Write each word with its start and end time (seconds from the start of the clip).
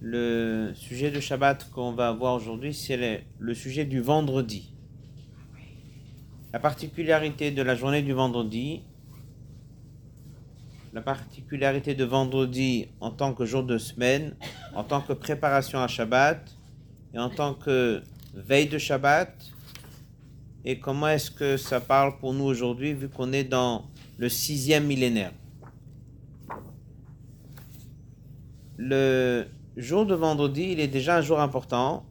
Le 0.00 0.72
sujet 0.74 1.10
de 1.10 1.20
Shabbat 1.20 1.70
qu'on 1.70 1.92
va 1.92 2.12
voir 2.12 2.34
aujourd'hui, 2.34 2.74
c'est 2.74 3.24
le, 3.38 3.54
sujet 3.54 3.84
du 3.84 4.00
vendredi. 4.00 4.74
La 6.52 6.58
particularité 6.58 7.50
de 7.50 7.62
la 7.62 7.74
journée 7.74 8.02
du 8.02 8.12
vendredi, 8.12 8.82
la 10.92 11.00
particularité 11.00 11.94
de 11.94 12.04
vendredi 12.04 12.88
en 13.00 13.10
tant 13.10 13.32
que 13.32 13.44
jour 13.46 13.62
de 13.62 13.78
semaine, 13.78 14.36
en 14.74 14.84
tant 14.84 15.00
que 15.00 15.12
préparation 15.12 15.80
à 15.80 15.88
Shabbat 15.88 16.56
et 17.14 17.18
en 17.18 17.30
tant 17.30 17.54
que 17.54 18.02
veille 18.34 18.68
de 18.68 18.78
Shabbat, 18.78 19.32
et 20.64 20.78
comment 20.78 21.08
est-ce 21.08 21.30
que 21.30 21.56
ça 21.56 21.80
parle 21.80 22.18
pour 22.18 22.34
nous 22.34 22.44
aujourd'hui 22.44 22.92
vu 22.92 23.08
qu'on 23.08 23.32
est 23.32 23.44
dans 23.44 23.86
le 24.18 24.28
sixième 24.28 24.84
millénaire. 24.84 25.32
Le 28.76 29.46
jour 29.76 30.06
de 30.06 30.14
vendredi, 30.14 30.70
il 30.72 30.80
est 30.80 30.88
déjà 30.88 31.18
un 31.18 31.20
jour 31.20 31.40
important 31.40 32.06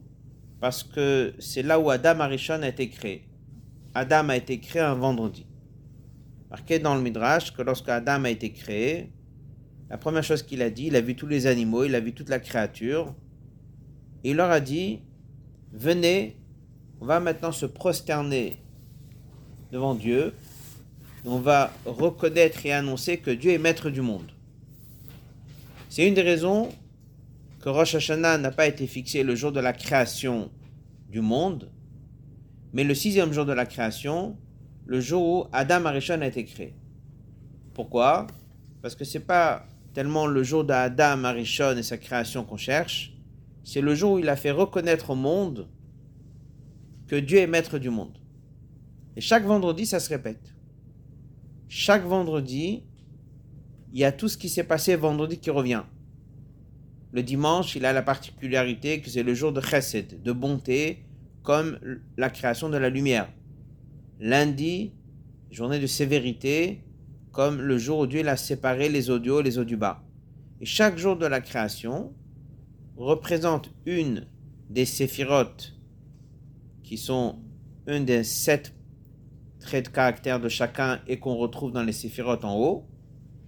parce 0.60 0.82
que 0.82 1.34
c'est 1.38 1.62
là 1.62 1.78
où 1.78 1.90
Adam 1.90 2.20
Arishon 2.20 2.62
a 2.62 2.68
été 2.68 2.88
créé. 2.88 3.28
Adam 3.94 4.28
a 4.28 4.36
été 4.36 4.60
créé 4.60 4.82
un 4.82 4.94
vendredi. 4.94 5.46
Marqué 6.50 6.78
dans 6.78 6.94
le 6.94 7.02
Midrash 7.02 7.52
que 7.52 7.62
lorsque 7.62 7.88
Adam 7.88 8.24
a 8.24 8.30
été 8.30 8.52
créé, 8.52 9.10
la 9.90 9.98
première 9.98 10.22
chose 10.22 10.42
qu'il 10.42 10.62
a 10.62 10.70
dit, 10.70 10.86
il 10.86 10.96
a 10.96 11.00
vu 11.00 11.14
tous 11.16 11.26
les 11.26 11.46
animaux, 11.46 11.84
il 11.84 11.94
a 11.94 12.00
vu 12.00 12.12
toute 12.12 12.28
la 12.28 12.38
créature, 12.38 13.14
il 14.24 14.36
leur 14.36 14.50
a 14.50 14.60
dit, 14.60 15.00
venez, 15.72 16.36
on 17.00 17.06
va 17.06 17.20
maintenant 17.20 17.52
se 17.52 17.66
prosterner 17.66 18.56
devant 19.72 19.94
Dieu, 19.94 20.32
on 21.24 21.38
va 21.38 21.72
reconnaître 21.84 22.64
et 22.64 22.72
annoncer 22.72 23.18
que 23.18 23.30
Dieu 23.30 23.52
est 23.52 23.58
maître 23.58 23.90
du 23.90 24.00
monde. 24.00 24.30
C'est 25.88 26.06
une 26.06 26.14
des 26.14 26.22
raisons 26.22 26.70
que 27.66 27.70
Rosh 27.70 27.96
Hashanah 27.96 28.38
n'a 28.38 28.52
pas 28.52 28.68
été 28.68 28.86
fixé 28.86 29.24
le 29.24 29.34
jour 29.34 29.50
de 29.50 29.58
la 29.58 29.72
création 29.72 30.52
du 31.08 31.20
monde, 31.20 31.68
mais 32.72 32.84
le 32.84 32.94
sixième 32.94 33.32
jour 33.32 33.44
de 33.44 33.52
la 33.52 33.66
création, 33.66 34.38
le 34.84 35.00
jour 35.00 35.26
où 35.26 35.48
Adam 35.50 35.84
Arishon 35.84 36.20
a 36.20 36.28
été 36.28 36.44
créé. 36.44 36.76
Pourquoi? 37.74 38.28
Parce 38.82 38.94
que 38.94 39.04
c'est 39.04 39.18
pas 39.18 39.66
tellement 39.94 40.28
le 40.28 40.44
jour 40.44 40.62
d'Adam 40.62 41.24
Arishon 41.24 41.76
et 41.76 41.82
sa 41.82 41.98
création 41.98 42.44
qu'on 42.44 42.56
cherche, 42.56 43.16
c'est 43.64 43.80
le 43.80 43.96
jour 43.96 44.12
où 44.12 44.18
il 44.20 44.28
a 44.28 44.36
fait 44.36 44.52
reconnaître 44.52 45.10
au 45.10 45.16
monde 45.16 45.66
que 47.08 47.16
Dieu 47.16 47.38
est 47.38 47.48
maître 47.48 47.78
du 47.80 47.90
monde. 47.90 48.16
Et 49.16 49.20
chaque 49.20 49.44
vendredi, 49.44 49.86
ça 49.86 49.98
se 49.98 50.08
répète. 50.08 50.54
Chaque 51.66 52.04
vendredi, 52.04 52.84
il 53.92 53.98
y 53.98 54.04
a 54.04 54.12
tout 54.12 54.28
ce 54.28 54.38
qui 54.38 54.48
s'est 54.48 54.62
passé 54.62 54.94
vendredi 54.94 55.38
qui 55.38 55.50
revient. 55.50 55.82
Le 57.12 57.22
dimanche, 57.22 57.76
il 57.76 57.86
a 57.86 57.92
la 57.92 58.02
particularité 58.02 59.00
que 59.00 59.08
c'est 59.08 59.22
le 59.22 59.34
jour 59.34 59.52
de 59.52 59.60
chesed, 59.60 60.22
de 60.22 60.32
bonté, 60.32 61.04
comme 61.42 61.78
la 62.16 62.28
création 62.28 62.68
de 62.68 62.76
la 62.76 62.90
lumière. 62.90 63.28
Lundi, 64.20 64.92
journée 65.50 65.78
de 65.78 65.86
sévérité, 65.86 66.82
comme 67.32 67.60
le 67.60 67.78
jour 67.78 68.00
où 68.00 68.06
Dieu 68.06 68.26
a 68.26 68.36
séparé 68.36 68.88
les 68.88 69.10
audios 69.10 69.40
et 69.40 69.42
les 69.42 69.58
eaux 69.58 69.64
du 69.64 69.76
bas. 69.76 70.02
Et 70.60 70.66
chaque 70.66 70.98
jour 70.98 71.16
de 71.16 71.26
la 71.26 71.40
création 71.40 72.12
représente 72.96 73.70
une 73.84 74.26
des 74.70 74.86
séphirotes 74.86 75.74
qui 76.82 76.96
sont 76.96 77.38
une 77.86 78.04
des 78.04 78.24
sept 78.24 78.74
traits 79.60 79.86
de 79.86 79.90
caractère 79.90 80.40
de 80.40 80.48
chacun 80.48 81.00
et 81.06 81.18
qu'on 81.18 81.36
retrouve 81.36 81.72
dans 81.72 81.82
les 81.82 81.92
séphirotes 81.92 82.44
en 82.44 82.58
haut. 82.58 82.86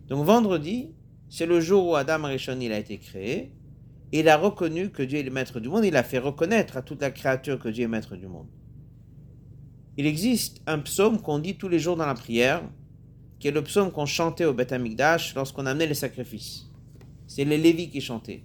Donc 0.08 0.24
vendredi, 0.24 0.92
c'est 1.28 1.46
le 1.46 1.60
jour 1.60 1.86
où 1.86 1.94
Adam 1.94 2.24
Rishon 2.24 2.58
il 2.60 2.72
a 2.72 2.78
été 2.78 2.98
créé. 2.98 3.52
Il 4.12 4.28
a 4.28 4.36
reconnu 4.36 4.90
que 4.90 5.02
Dieu 5.02 5.18
est 5.18 5.22
le 5.22 5.30
maître 5.30 5.60
du 5.60 5.68
monde. 5.68 5.84
Il 5.84 5.96
a 5.96 6.02
fait 6.02 6.18
reconnaître 6.18 6.76
à 6.78 6.82
toute 6.82 7.02
la 7.02 7.10
créature 7.10 7.58
que 7.58 7.68
Dieu 7.68 7.84
est 7.84 7.88
maître 7.88 8.16
du 8.16 8.26
monde. 8.26 8.48
Il 9.98 10.06
existe 10.06 10.62
un 10.66 10.78
psaume 10.78 11.20
qu'on 11.20 11.38
dit 11.38 11.56
tous 11.56 11.68
les 11.68 11.78
jours 11.78 11.96
dans 11.96 12.06
la 12.06 12.14
prière, 12.14 12.62
qui 13.38 13.48
est 13.48 13.52
le 13.52 13.62
psaume 13.62 13.90
qu'on 13.90 14.06
chantait 14.06 14.44
au 14.44 14.54
Beth 14.54 14.72
Amikdash 14.72 15.34
lorsqu'on 15.34 15.66
amenait 15.66 15.86
les 15.86 15.94
sacrifices. 15.94 16.70
C'est 17.26 17.44
les 17.44 17.58
Lévis 17.58 17.90
qui 17.90 18.00
chantaient. 18.00 18.44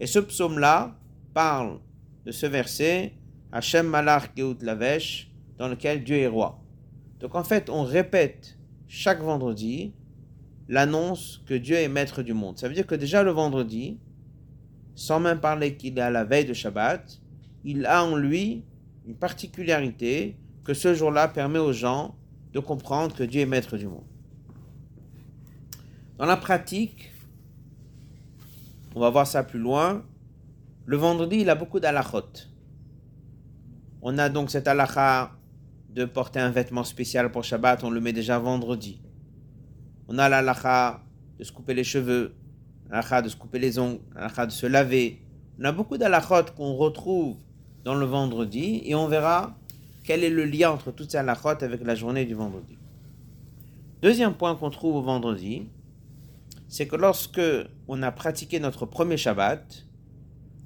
Et 0.00 0.06
ce 0.06 0.18
psaume-là 0.18 0.98
parle 1.32 1.78
de 2.24 2.32
ce 2.32 2.46
verset, 2.46 3.12
Hachem 3.52 3.86
Malach 3.86 4.30
Geut 4.36 4.56
Lavesh, 4.62 5.30
dans 5.58 5.68
lequel 5.68 6.02
Dieu 6.02 6.16
est 6.16 6.26
roi. 6.26 6.60
Donc 7.20 7.34
en 7.34 7.44
fait, 7.44 7.70
on 7.70 7.84
répète 7.84 8.58
chaque 8.88 9.22
vendredi 9.22 9.94
l'annonce 10.68 11.42
que 11.46 11.54
Dieu 11.54 11.76
est 11.76 11.88
maître 11.88 12.22
du 12.22 12.34
monde. 12.34 12.58
Ça 12.58 12.68
veut 12.68 12.74
dire 12.74 12.86
que 12.86 12.94
déjà 12.94 13.22
le 13.22 13.30
vendredi, 13.30 13.98
sans 14.94 15.20
même 15.20 15.40
parler 15.40 15.76
qu'il 15.76 15.98
est 15.98 16.02
à 16.02 16.10
la 16.10 16.24
veille 16.24 16.44
de 16.44 16.54
Shabbat, 16.54 17.20
il 17.64 17.86
a 17.86 18.04
en 18.04 18.16
lui 18.16 18.64
une 19.06 19.16
particularité 19.16 20.36
que 20.64 20.74
ce 20.74 20.94
jour-là 20.94 21.28
permet 21.28 21.58
aux 21.58 21.72
gens 21.72 22.16
de 22.52 22.60
comprendre 22.60 23.14
que 23.14 23.22
Dieu 23.22 23.42
est 23.42 23.46
maître 23.46 23.76
du 23.76 23.86
monde. 23.86 24.06
Dans 26.18 26.26
la 26.26 26.36
pratique, 26.36 27.12
on 28.94 29.00
va 29.00 29.10
voir 29.10 29.26
ça 29.26 29.44
plus 29.44 29.58
loin, 29.58 30.04
le 30.86 30.96
vendredi, 30.96 31.40
il 31.40 31.50
a 31.50 31.54
beaucoup 31.54 31.80
d'alachot. 31.80 32.22
On 34.00 34.16
a 34.18 34.28
donc 34.28 34.50
cette 34.50 34.66
alacha 34.66 35.32
de 35.90 36.04
porter 36.04 36.40
un 36.40 36.50
vêtement 36.50 36.84
spécial 36.84 37.30
pour 37.30 37.44
Shabbat, 37.44 37.84
on 37.84 37.90
le 37.90 38.00
met 38.00 38.12
déjà 38.12 38.38
vendredi. 38.38 39.00
On 40.08 40.18
a 40.18 40.28
l'alacha 40.28 41.02
de 41.38 41.44
se 41.44 41.52
couper 41.52 41.74
les 41.74 41.84
cheveux, 41.84 42.34
l'alacha 42.88 43.22
de 43.22 43.28
se 43.28 43.36
couper 43.36 43.58
les 43.58 43.78
ongles, 43.78 44.00
l'alacha 44.14 44.46
de 44.46 44.52
se 44.52 44.66
laver. 44.66 45.20
On 45.60 45.64
a 45.64 45.72
beaucoup 45.72 45.96
d'alachot 45.96 46.52
qu'on 46.56 46.74
retrouve 46.74 47.36
dans 47.84 47.94
le 47.94 48.06
vendredi 48.06 48.82
et 48.84 48.94
on 48.94 49.08
verra 49.08 49.56
quel 50.04 50.22
est 50.22 50.30
le 50.30 50.44
lien 50.44 50.70
entre 50.70 50.92
toutes 50.92 51.10
ces 51.10 51.18
alachot 51.18 51.62
avec 51.62 51.82
la 51.84 51.94
journée 51.94 52.24
du 52.24 52.34
vendredi. 52.34 52.78
Deuxième 54.02 54.34
point 54.34 54.54
qu'on 54.54 54.70
trouve 54.70 54.96
au 54.96 55.02
vendredi, 55.02 55.68
c'est 56.68 56.86
que 56.86 56.96
lorsque 56.96 57.40
on 57.88 58.02
a 58.02 58.12
pratiqué 58.12 58.60
notre 58.60 58.86
premier 58.86 59.16
Shabbat, 59.16 59.86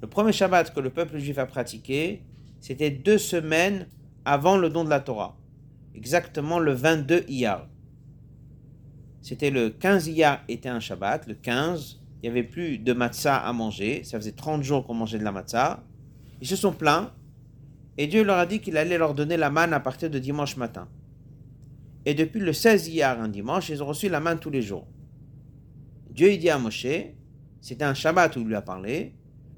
le 0.02 0.08
premier 0.08 0.32
Shabbat 0.32 0.74
que 0.74 0.80
le 0.80 0.90
peuple 0.90 1.18
juif 1.18 1.38
a 1.38 1.46
pratiqué, 1.46 2.22
c'était 2.60 2.90
deux 2.90 3.18
semaines 3.18 3.86
avant 4.24 4.56
le 4.56 4.68
don 4.68 4.84
de 4.84 4.90
la 4.90 5.00
Torah, 5.00 5.36
exactement 5.94 6.58
le 6.58 6.72
22 6.72 7.24
Iyar. 7.28 7.66
C'était 9.22 9.50
le 9.50 9.70
15 9.70 10.08
Iyar 10.08 10.40
était 10.48 10.68
un 10.68 10.80
Shabbat, 10.80 11.26
le 11.26 11.34
15, 11.34 12.00
il 12.22 12.30
n'y 12.30 12.38
avait 12.38 12.46
plus 12.46 12.78
de 12.78 12.92
matzah 12.92 13.36
à 13.36 13.52
manger, 13.52 14.02
ça 14.04 14.18
faisait 14.18 14.32
30 14.32 14.62
jours 14.62 14.86
qu'on 14.86 14.94
mangeait 14.94 15.18
de 15.18 15.24
la 15.24 15.32
matzah. 15.32 15.82
Ils 16.40 16.46
se 16.46 16.56
sont 16.56 16.72
plaints 16.72 17.12
et 17.98 18.06
Dieu 18.06 18.24
leur 18.24 18.38
a 18.38 18.46
dit 18.46 18.60
qu'il 18.60 18.76
allait 18.76 18.98
leur 18.98 19.14
donner 19.14 19.36
la 19.36 19.50
manne 19.50 19.72
à 19.72 19.80
partir 19.80 20.08
de 20.10 20.18
dimanche 20.18 20.56
matin. 20.56 20.88
Et 22.06 22.14
depuis 22.14 22.40
le 22.40 22.52
16 22.52 22.88
Iyar, 22.88 23.20
un 23.20 23.28
dimanche, 23.28 23.68
ils 23.68 23.82
ont 23.82 23.86
reçu 23.86 24.08
la 24.08 24.20
manne 24.20 24.38
tous 24.38 24.50
les 24.50 24.62
jours. 24.62 24.86
Dieu 26.10 26.34
dit 26.36 26.48
à 26.48 26.58
Moshe, 26.58 26.86
c'était 27.60 27.84
un 27.84 27.94
Shabbat 27.94 28.36
où 28.36 28.40
il 28.40 28.46
lui 28.46 28.54
a 28.54 28.62
parlé, 28.62 29.14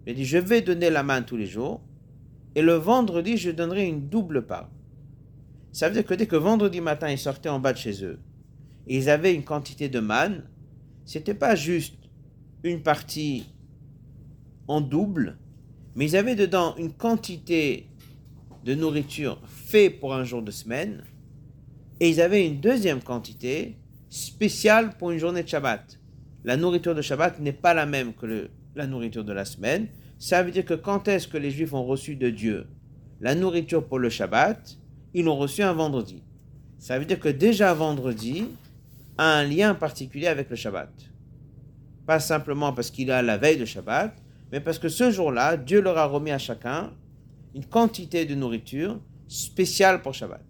il 0.07 0.11
a 0.11 0.15
dit, 0.15 0.25
je 0.25 0.39
vais 0.39 0.61
donner 0.61 0.91
la 0.91 1.03
manne 1.03 1.25
tous 1.25 1.37
les 1.37 1.47
jours, 1.47 1.81
et 2.55 2.63
le 2.63 2.75
vendredi, 2.75 3.37
je 3.37 3.51
donnerai 3.51 3.87
une 3.87 4.09
double 4.09 4.47
part. 4.47 4.69
Ça 5.73 5.89
veut 5.89 5.95
dire 5.95 6.05
que 6.05 6.15
dès 6.15 6.27
que 6.27 6.37
vendredi 6.37 6.81
matin, 6.81 7.09
ils 7.09 7.19
sortaient 7.19 7.49
en 7.49 7.61
bas 7.61 7.73
de 7.73 7.79
chez 7.79 8.05
eux, 8.05 8.19
ils 8.87 9.09
avaient 9.11 9.35
une 9.35 9.45
quantité 9.45 9.89
de 9.89 10.01
manne, 10.01 10.45
c'était 11.05 11.35
pas 11.35 11.55
juste 11.55 11.97
une 12.63 12.83
partie 12.83 13.47
en 14.69 14.81
double, 14.81 15.39
mais 15.95 16.07
ils 16.07 16.17
avaient 16.17 16.37
dedans 16.37 16.75
une 16.77 16.93
quantité 16.93 17.89
de 18.65 18.75
nourriture 18.75 19.41
faite 19.47 20.01
pour 20.01 20.15
un 20.15 20.25
jour 20.25 20.43
de 20.43 20.51
semaine, 20.51 21.05
et 22.01 22.09
ils 22.09 22.21
avaient 22.21 22.47
une 22.47 22.61
deuxième 22.61 23.03
quantité 23.03 23.77
spéciale 24.09 24.97
pour 24.97 25.11
une 25.11 25.19
journée 25.19 25.43
de 25.43 25.49
Shabbat. 25.49 25.99
La 26.45 26.57
nourriture 26.57 26.95
de 26.95 27.03
Shabbat 27.03 27.41
n'est 27.41 27.53
pas 27.53 27.75
la 27.75 27.87
même 27.87 28.15
que 28.15 28.51
la 28.75 28.87
nourriture 28.87 29.25
de 29.25 29.33
la 29.33 29.45
semaine, 29.45 29.89
ça 30.19 30.43
veut 30.43 30.51
dire 30.51 30.65
que 30.65 30.75
quand 30.75 31.09
est-ce 31.09 31.29
que 31.29 31.37
les 31.37 31.51
Juifs 31.51 31.73
ont 31.75 31.85
reçu 31.85 32.17
de 32.17 32.31
Dieu 32.31 32.67
la 33.21 33.35
nourriture 33.35 33.87
pour 33.87 33.99
le 33.99 34.11
Shabbat? 34.11 34.79
Ils 35.15 35.25
l'ont 35.25 35.37
reçu 35.37 35.63
un 35.63 35.73
vendredi. 35.73 36.23
Ça 36.79 36.99
veut 36.99 37.05
dire 37.05 37.21
que 37.21 37.29
déjà 37.29 37.75
vendredi 37.75 38.47
a 39.19 39.39
un 39.39 39.45
lien 39.45 39.75
particulier 39.75 40.27
avec 40.27 40.51
le 40.51 40.57
Shabbat. 40.57 40.91
Pas 42.07 42.21
simplement 42.21 42.73
parce 42.73 42.91
qu'il 42.91 43.11
a 43.11 43.23
la 43.23 43.37
veille 43.37 43.59
de 43.59 43.65
Shabbat, 43.65 44.15
mais 44.51 44.61
parce 44.61 44.79
que 44.79 44.89
ce 44.89 45.11
jour-là, 45.11 45.57
Dieu 45.57 45.81
leur 45.81 45.99
a 45.99 46.07
remis 46.07 46.31
à 46.31 46.39
chacun 46.39 46.93
une 47.55 47.65
quantité 47.65 48.25
de 48.25 48.35
nourriture 48.35 48.99
spéciale 49.29 50.03
pour 50.03 50.15
Shabbat. 50.15 50.45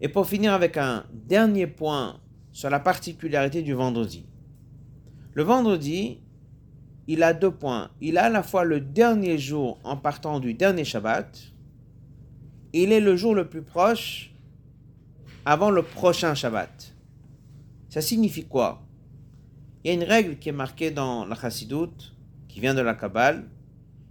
Et 0.00 0.08
pour 0.08 0.26
finir 0.26 0.52
avec 0.52 0.76
un 0.76 1.04
dernier 1.12 1.66
point 1.66 2.20
sur 2.52 2.70
la 2.70 2.80
particularité 2.80 3.62
du 3.62 3.72
vendredi. 3.72 4.26
Le 5.34 5.42
vendredi, 5.42 6.20
il 7.06 7.22
a 7.22 7.32
deux 7.34 7.50
points. 7.50 7.90
Il 8.00 8.18
a 8.18 8.24
à 8.24 8.28
la 8.28 8.42
fois 8.42 8.64
le 8.64 8.80
dernier 8.80 9.38
jour 9.38 9.78
en 9.84 9.96
partant 9.96 10.40
du 10.40 10.54
dernier 10.54 10.84
Shabbat, 10.84 11.52
il 12.72 12.92
est 12.92 13.00
le 13.00 13.16
jour 13.16 13.34
le 13.34 13.48
plus 13.48 13.62
proche 13.62 14.32
avant 15.48 15.70
le 15.70 15.82
prochain 15.82 16.34
Shabbat. 16.34 16.94
Ça 17.88 18.02
signifie 18.02 18.44
quoi? 18.44 18.82
Il 19.82 19.88
y 19.88 19.90
a 19.92 19.94
une 19.94 20.04
règle 20.04 20.36
qui 20.36 20.50
est 20.50 20.52
marquée 20.52 20.90
dans 20.90 21.24
la 21.24 21.34
Chassidoute, 21.34 22.14
qui 22.48 22.60
vient 22.60 22.74
de 22.74 22.82
la 22.82 22.92
Kabbale, 22.92 23.48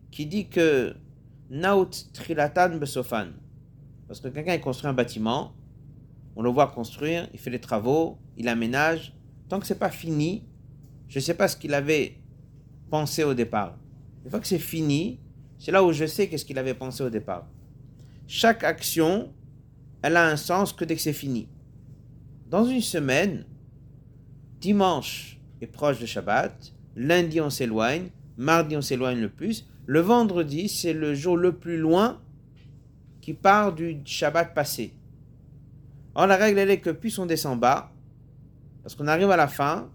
qui 0.10 0.26
dit 0.26 0.48
que 0.48 0.96
Naut 1.52 1.92
Trilatan 2.12 2.78
Besofan. 2.78 3.34
Parce 4.08 4.20
que 4.20 4.30
quelqu'un 4.30 4.58
construit 4.58 4.90
un 4.90 4.94
bâtiment, 4.94 5.54
on 6.36 6.42
le 6.42 6.50
voit 6.50 6.70
construire, 6.70 7.30
il 7.32 7.40
fait 7.40 7.52
les 7.52 7.62
travaux, 7.62 8.18
il 8.36 8.48
aménage. 8.48 9.14
Tant 9.48 9.60
que 9.60 9.68
c'est 9.68 9.78
pas 9.78 9.92
fini, 9.92 10.44
je 11.08 11.20
ne 11.20 11.24
sais 11.24 11.36
pas 11.36 11.48
ce 11.48 11.56
qu'il 11.56 11.76
avait 11.76 12.18
pensé 12.90 13.24
au 13.24 13.36
départ. 13.36 13.78
Une 14.26 14.32
fois 14.32 14.40
que 14.40 14.48
c'est 14.48 14.58
fini, 14.58 15.20
c'est 15.60 15.72
là 15.72 15.84
où 15.84 15.92
je 15.92 16.08
sais 16.08 16.30
qu'est-ce 16.30 16.46
qu'il 16.46 16.58
avait 16.58 16.74
pensé 16.74 17.04
au 17.04 17.12
départ. 17.12 17.46
Chaque 18.26 18.64
action, 18.64 19.32
elle 20.08 20.16
a 20.16 20.26
un 20.26 20.38
sens 20.38 20.72
que 20.72 20.86
dès 20.86 20.96
que 20.96 21.02
c'est 21.02 21.12
fini. 21.12 21.50
Dans 22.50 22.64
une 22.64 22.82
semaine, 22.82 23.44
dimanche 24.62 25.38
est 25.60 25.68
proche 25.68 26.00
de 26.00 26.06
Shabbat, 26.06 26.74
lundi 26.96 27.42
on 27.42 27.50
s'éloigne, 27.50 28.08
mardi 28.38 28.78
on 28.78 28.82
s'éloigne 28.82 29.20
le 29.20 29.28
plus, 29.28 29.68
le 29.86 30.00
vendredi 30.00 30.70
c'est 30.70 30.94
le 30.94 31.14
jour 31.14 31.36
le 31.36 31.58
plus 31.58 31.78
loin 31.78 32.22
qui 33.20 33.34
part 33.34 33.76
du 33.76 34.00
Shabbat 34.06 34.54
passé. 34.54 34.94
Or 36.16 36.26
la 36.26 36.38
règle 36.38 36.60
elle 36.60 36.72
est 36.72 36.80
que 36.80 36.92
plus 36.92 37.20
on 37.20 37.26
descend 37.26 37.60
bas, 37.60 37.92
parce 38.84 38.96
qu'on 38.96 39.08
arrive 39.08 39.30
à 39.32 39.36
la 39.36 39.50
fin, 39.50 39.90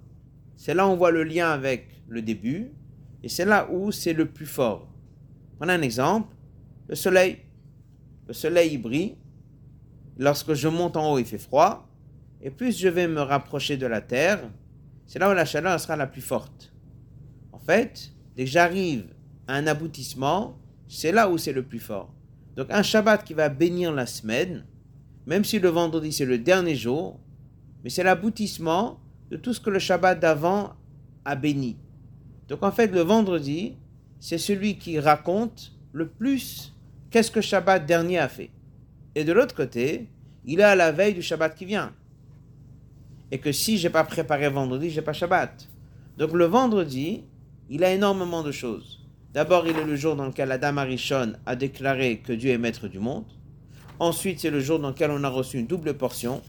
c'est 0.59 0.75
là 0.75 0.87
où 0.87 0.91
on 0.91 0.97
voit 0.97 1.11
le 1.11 1.25
lien 1.25 1.49
avec 1.49 1.89
le 2.07 2.21
début, 2.21 2.71
et 3.23 3.31
c'est 3.31 3.47
là 3.47 3.67
où 3.73 3.91
c'est 3.91 4.13
le 4.13 4.27
plus 4.27 4.45
fort. 4.45 4.87
On 5.59 5.71
a 5.71 5.73
un 5.73 5.81
exemple, 5.81 6.37
le 6.87 6.97
soleil. 6.97 7.39
Le 8.29 8.35
soleil 8.35 8.77
brille. 8.77 9.17
Lorsque 10.19 10.55
je 10.55 10.69
monte 10.69 10.97
en 10.97 11.13
haut, 11.13 11.19
il 11.19 11.25
fait 11.25 11.39
froid. 11.39 11.89
Et 12.41 12.51
plus 12.51 12.79
je 12.79 12.89
vais 12.89 13.09
me 13.09 13.21
rapprocher 13.21 13.77
de 13.77 13.87
la 13.87 14.01
terre, 14.01 14.41
c'est 15.07 15.19
là 15.19 15.31
où 15.31 15.35
la 15.35 15.45
chaleur 15.45 15.79
sera 15.79 15.97
la 15.97 16.07
plus 16.07 16.23
forte. 16.23 16.73
En 17.53 17.59
fait, 17.59 18.13
dès 18.37 18.45
que 18.45 18.51
j'arrive 18.51 19.05
à 19.47 19.55
un 19.55 19.67
aboutissement, 19.67 20.59
c'est 20.89 21.13
là 21.13 21.31
où 21.31 21.39
c'est 21.39 21.53
le 21.53 21.63
plus 21.63 21.79
fort. 21.79 22.13
Donc 22.57 22.67
un 22.71 22.83
Shabbat 22.83 23.25
qui 23.25 23.35
va 23.35 23.49
bénir 23.49 23.93
la 23.93 24.07
semaine, 24.07 24.67
même 25.27 25.45
si 25.45 25.59
le 25.59 25.69
vendredi 25.69 26.13
c'est 26.13 26.25
le 26.25 26.39
dernier 26.39 26.75
jour, 26.75 27.21
mais 27.83 27.91
c'est 27.91 28.03
l'aboutissement 28.03 29.01
de 29.31 29.37
tout 29.37 29.55
ce 29.55 29.61
que 29.61 29.71
le 29.71 29.79
Shabbat 29.79 30.19
d'avant 30.19 30.75
a 31.25 31.37
béni. 31.37 31.77
Donc 32.49 32.63
en 32.63 32.73
fait, 32.73 32.89
le 32.89 33.01
vendredi, 33.01 33.77
c'est 34.21 34.39
celui 34.39 34.77
qui 34.77 34.99
raconte 35.01 35.73
le 35.93 36.09
plus 36.09 36.75
qu'est-ce 37.11 37.31
que 37.31 37.41
Shabbat 37.41 37.87
dernier 37.87 38.19
a 38.19 38.29
fait. 38.29 38.51
Et 39.15 39.25
de 39.25 39.33
l'autre 39.33 39.55
côté, 39.55 40.09
il 40.45 40.61
est 40.61 40.65
à 40.65 40.75
la 40.75 40.93
veille 40.93 41.15
du 41.15 41.23
Shabbat 41.23 41.55
qui 41.55 41.65
vient. 41.65 41.93
Et 43.31 43.39
que 43.39 43.53
si 43.53 43.79
j'ai 43.79 43.91
pas 43.91 44.05
préparé 44.05 44.49
vendredi, 44.49 44.91
j'ai 44.91 45.03
pas 45.03 45.13
Shabbat. 45.13 45.69
Donc 46.19 46.33
le 46.33 46.45
vendredi, 46.45 47.25
il 47.71 47.85
a 47.85 47.93
énormément 47.93 48.43
de 48.43 48.53
choses. 48.53 49.01
D'abord, 49.33 49.67
il 49.67 49.77
est 49.77 49.85
le 49.85 49.97
jour 49.97 50.15
dans 50.15 50.27
lequel 50.27 50.53
Adam 50.53 50.77
Arishon 50.77 51.33
a 51.47 51.57
déclaré 51.57 52.19
que 52.19 52.33
Dieu 52.33 52.51
est 52.51 52.59
maître 52.59 52.89
du 52.89 52.99
monde. 52.99 53.25
Ensuite, 53.99 54.41
c'est 54.41 54.51
le 54.51 54.61
jour 54.61 54.79
dans 54.79 54.89
lequel 54.89 55.11
on 55.11 55.25
a 55.25 55.29
reçu 55.29 55.59
une 55.59 55.67
double 55.67 55.95
portion. 55.95 56.43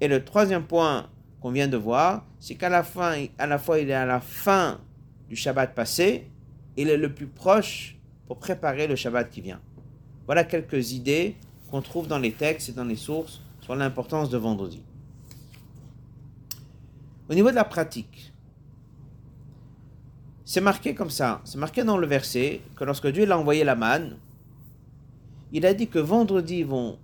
Et 0.00 0.08
le 0.08 0.24
troisième 0.24 0.64
point 0.64 1.08
qu'on 1.40 1.50
vient 1.50 1.68
de 1.68 1.76
voir, 1.76 2.24
c'est 2.40 2.54
qu'à 2.54 2.68
la 2.68 2.82
fin, 2.82 3.26
à 3.38 3.46
la 3.46 3.58
fois 3.58 3.78
il 3.78 3.90
est 3.90 3.94
à 3.94 4.06
la 4.06 4.20
fin 4.20 4.80
du 5.28 5.36
Shabbat 5.36 5.74
passé, 5.74 6.30
il 6.76 6.88
est 6.88 6.96
le 6.96 7.12
plus 7.12 7.26
proche 7.26 7.96
pour 8.26 8.38
préparer 8.38 8.86
le 8.86 8.96
Shabbat 8.96 9.28
qui 9.28 9.40
vient. 9.40 9.60
Voilà 10.26 10.44
quelques 10.44 10.92
idées 10.92 11.36
qu'on 11.70 11.82
trouve 11.82 12.08
dans 12.08 12.18
les 12.18 12.32
textes 12.32 12.70
et 12.70 12.72
dans 12.72 12.84
les 12.84 12.96
sources 12.96 13.40
sur 13.60 13.74
l'importance 13.74 14.30
de 14.30 14.38
vendredi. 14.38 14.82
Au 17.28 17.34
niveau 17.34 17.50
de 17.50 17.54
la 17.54 17.64
pratique, 17.64 18.32
c'est 20.44 20.62
marqué 20.62 20.94
comme 20.94 21.10
ça, 21.10 21.42
c'est 21.44 21.58
marqué 21.58 21.84
dans 21.84 21.98
le 21.98 22.06
verset 22.06 22.62
que 22.74 22.84
lorsque 22.84 23.06
Dieu 23.08 23.30
a 23.30 23.38
envoyé 23.38 23.64
la 23.64 23.74
manne, 23.74 24.16
il 25.52 25.66
a 25.66 25.74
dit 25.74 25.88
que 25.88 25.98
vendredi 25.98 26.58
ils 26.58 26.66
vont 26.66 26.98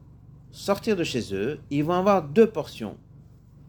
sortir 0.50 0.96
de 0.96 1.04
chez 1.04 1.34
eux, 1.34 1.60
ils 1.70 1.84
vont 1.84 1.94
avoir 1.94 2.22
deux 2.22 2.46
portions. 2.46 2.96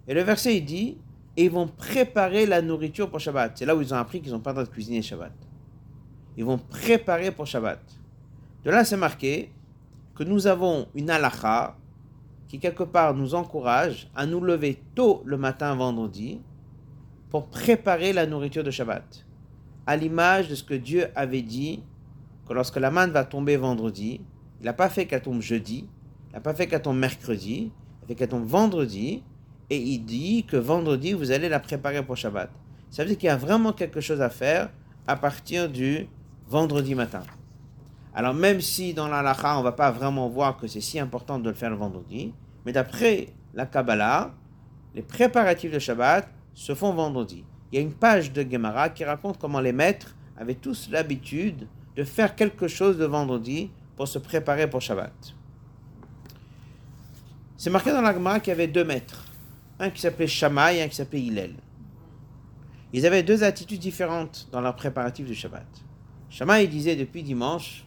Et 0.07 0.13
le 0.13 0.21
verset 0.21 0.55
il 0.57 0.65
dit 0.65 0.97
et 1.35 1.45
ils 1.45 1.51
vont 1.51 1.67
préparer 1.67 2.45
la 2.45 2.61
nourriture 2.61 3.09
pour 3.09 3.19
Shabbat. 3.19 3.57
C'est 3.57 3.65
là 3.65 3.75
où 3.75 3.81
ils 3.81 3.93
ont 3.93 3.97
appris 3.97 4.21
qu'ils 4.21 4.31
n'ont 4.31 4.39
pas 4.39 4.51
le 4.51 4.55
droit 4.55 4.65
de 4.65 4.69
cuisiner 4.69 5.01
Shabbat. 5.01 5.33
Ils 6.37 6.45
vont 6.45 6.57
préparer 6.57 7.31
pour 7.31 7.45
Shabbat. 7.45 7.79
De 8.63 8.71
là, 8.71 8.85
c'est 8.85 8.97
marqué 8.97 9.51
que 10.15 10.23
nous 10.23 10.47
avons 10.47 10.87
une 10.95 11.09
halakha 11.09 11.75
qui, 12.47 12.59
quelque 12.59 12.83
part, 12.83 13.13
nous 13.13 13.35
encourage 13.35 14.09
à 14.15 14.25
nous 14.25 14.39
lever 14.39 14.81
tôt 14.95 15.21
le 15.25 15.37
matin 15.37 15.75
vendredi 15.75 16.39
pour 17.29 17.47
préparer 17.47 18.13
la 18.13 18.25
nourriture 18.25 18.63
de 18.63 18.71
Shabbat. 18.71 19.25
À 19.85 19.97
l'image 19.97 20.47
de 20.47 20.55
ce 20.55 20.63
que 20.63 20.73
Dieu 20.73 21.07
avait 21.15 21.41
dit 21.41 21.83
que 22.47 22.53
lorsque 22.53 22.77
la 22.77 22.91
manne 22.91 23.11
va 23.11 23.25
tomber 23.25 23.57
vendredi, 23.57 24.21
il 24.59 24.65
n'a 24.65 24.73
pas 24.73 24.89
fait 24.89 25.05
qu'elle 25.05 25.21
tombe 25.21 25.41
jeudi, 25.41 25.87
il 26.29 26.33
n'a 26.33 26.39
pas 26.39 26.53
fait 26.53 26.67
qu'elle 26.67 26.81
tombe 26.81 26.97
mercredi, 26.97 27.71
il 27.71 28.05
a 28.05 28.07
fait 28.07 28.15
qu'elle 28.15 28.29
tombe 28.29 28.45
vendredi, 28.45 29.21
et 29.69 29.77
il 29.77 29.99
dit 29.99 30.45
que 30.47 30.57
vendredi, 30.57 31.13
vous 31.13 31.31
allez 31.31 31.49
la 31.49 31.59
préparer 31.59 32.03
pour 32.05 32.15
Shabbat. 32.15 32.49
Ça 32.89 33.03
veut 33.03 33.09
dire 33.09 33.17
qu'il 33.17 33.27
y 33.27 33.31
a 33.31 33.37
vraiment 33.37 33.73
quelque 33.73 33.99
chose 33.99 34.21
à 34.21 34.29
faire 34.29 34.69
à 35.07 35.15
partir 35.15 35.69
du 35.69 36.07
vendredi 36.47 36.95
matin. 36.95 37.23
Alors 38.15 38.33
même 38.33 38.61
si 38.61 38.93
dans 38.93 39.09
la 39.09 39.21
lacha, 39.21 39.55
on 39.55 39.59
ne 39.59 39.63
va 39.65 39.73
pas 39.73 39.91
vraiment 39.91 40.29
voir 40.29 40.55
que 40.55 40.67
c'est 40.67 40.79
si 40.79 40.99
important 40.99 41.37
de 41.37 41.49
le 41.49 41.55
faire 41.55 41.69
le 41.69 41.75
vendredi, 41.75 42.33
mais 42.65 42.71
d'après 42.71 43.27
la 43.53 43.65
Kabbalah, 43.65 44.33
les 44.95 45.01
préparatifs 45.01 45.71
de 45.71 45.79
Shabbat 45.79 46.27
se 46.53 46.73
font 46.73 46.93
vendredi. 46.93 47.43
Il 47.71 47.75
y 47.75 47.77
a 47.79 47.81
une 47.81 47.93
page 47.93 48.31
de 48.31 48.49
Gemara 48.49 48.87
qui 48.89 49.03
raconte 49.03 49.37
comment 49.37 49.59
les 49.59 49.73
maîtres 49.73 50.15
avaient 50.37 50.55
tous 50.55 50.89
l'habitude 50.89 51.67
de 51.97 52.03
faire 52.05 52.35
quelque 52.35 52.69
chose 52.69 52.97
de 52.97 53.05
vendredi 53.05 53.69
pour 53.97 54.07
se 54.07 54.17
préparer 54.17 54.69
pour 54.69 54.81
Shabbat. 54.81 55.35
C'est 57.57 57.69
marqué 57.69 57.91
dans 57.91 58.01
la 58.01 58.13
Gemara 58.13 58.39
qu'il 58.39 58.51
y 58.51 58.55
avait 58.55 58.67
deux 58.67 58.85
maîtres 58.85 59.25
un 59.77 59.89
qui 59.89 59.99
s'appelait 59.99 60.27
Shammai 60.27 60.77
et 60.77 60.83
un 60.83 60.87
qui 60.87 60.95
s'appelait 60.95 61.21
Hillel. 61.21 61.55
Ils 62.93 63.05
avaient 63.05 63.23
deux 63.23 63.43
attitudes 63.43 63.81
différentes 63.81 64.47
dans 64.53 64.61
leur 64.61 64.75
préparatif 64.77 65.27
du 65.27 65.35
Shabbat. 65.35 65.67
Shammai 66.29 66.67
disait 66.67 66.95
depuis 66.95 67.23
dimanche, 67.23 67.84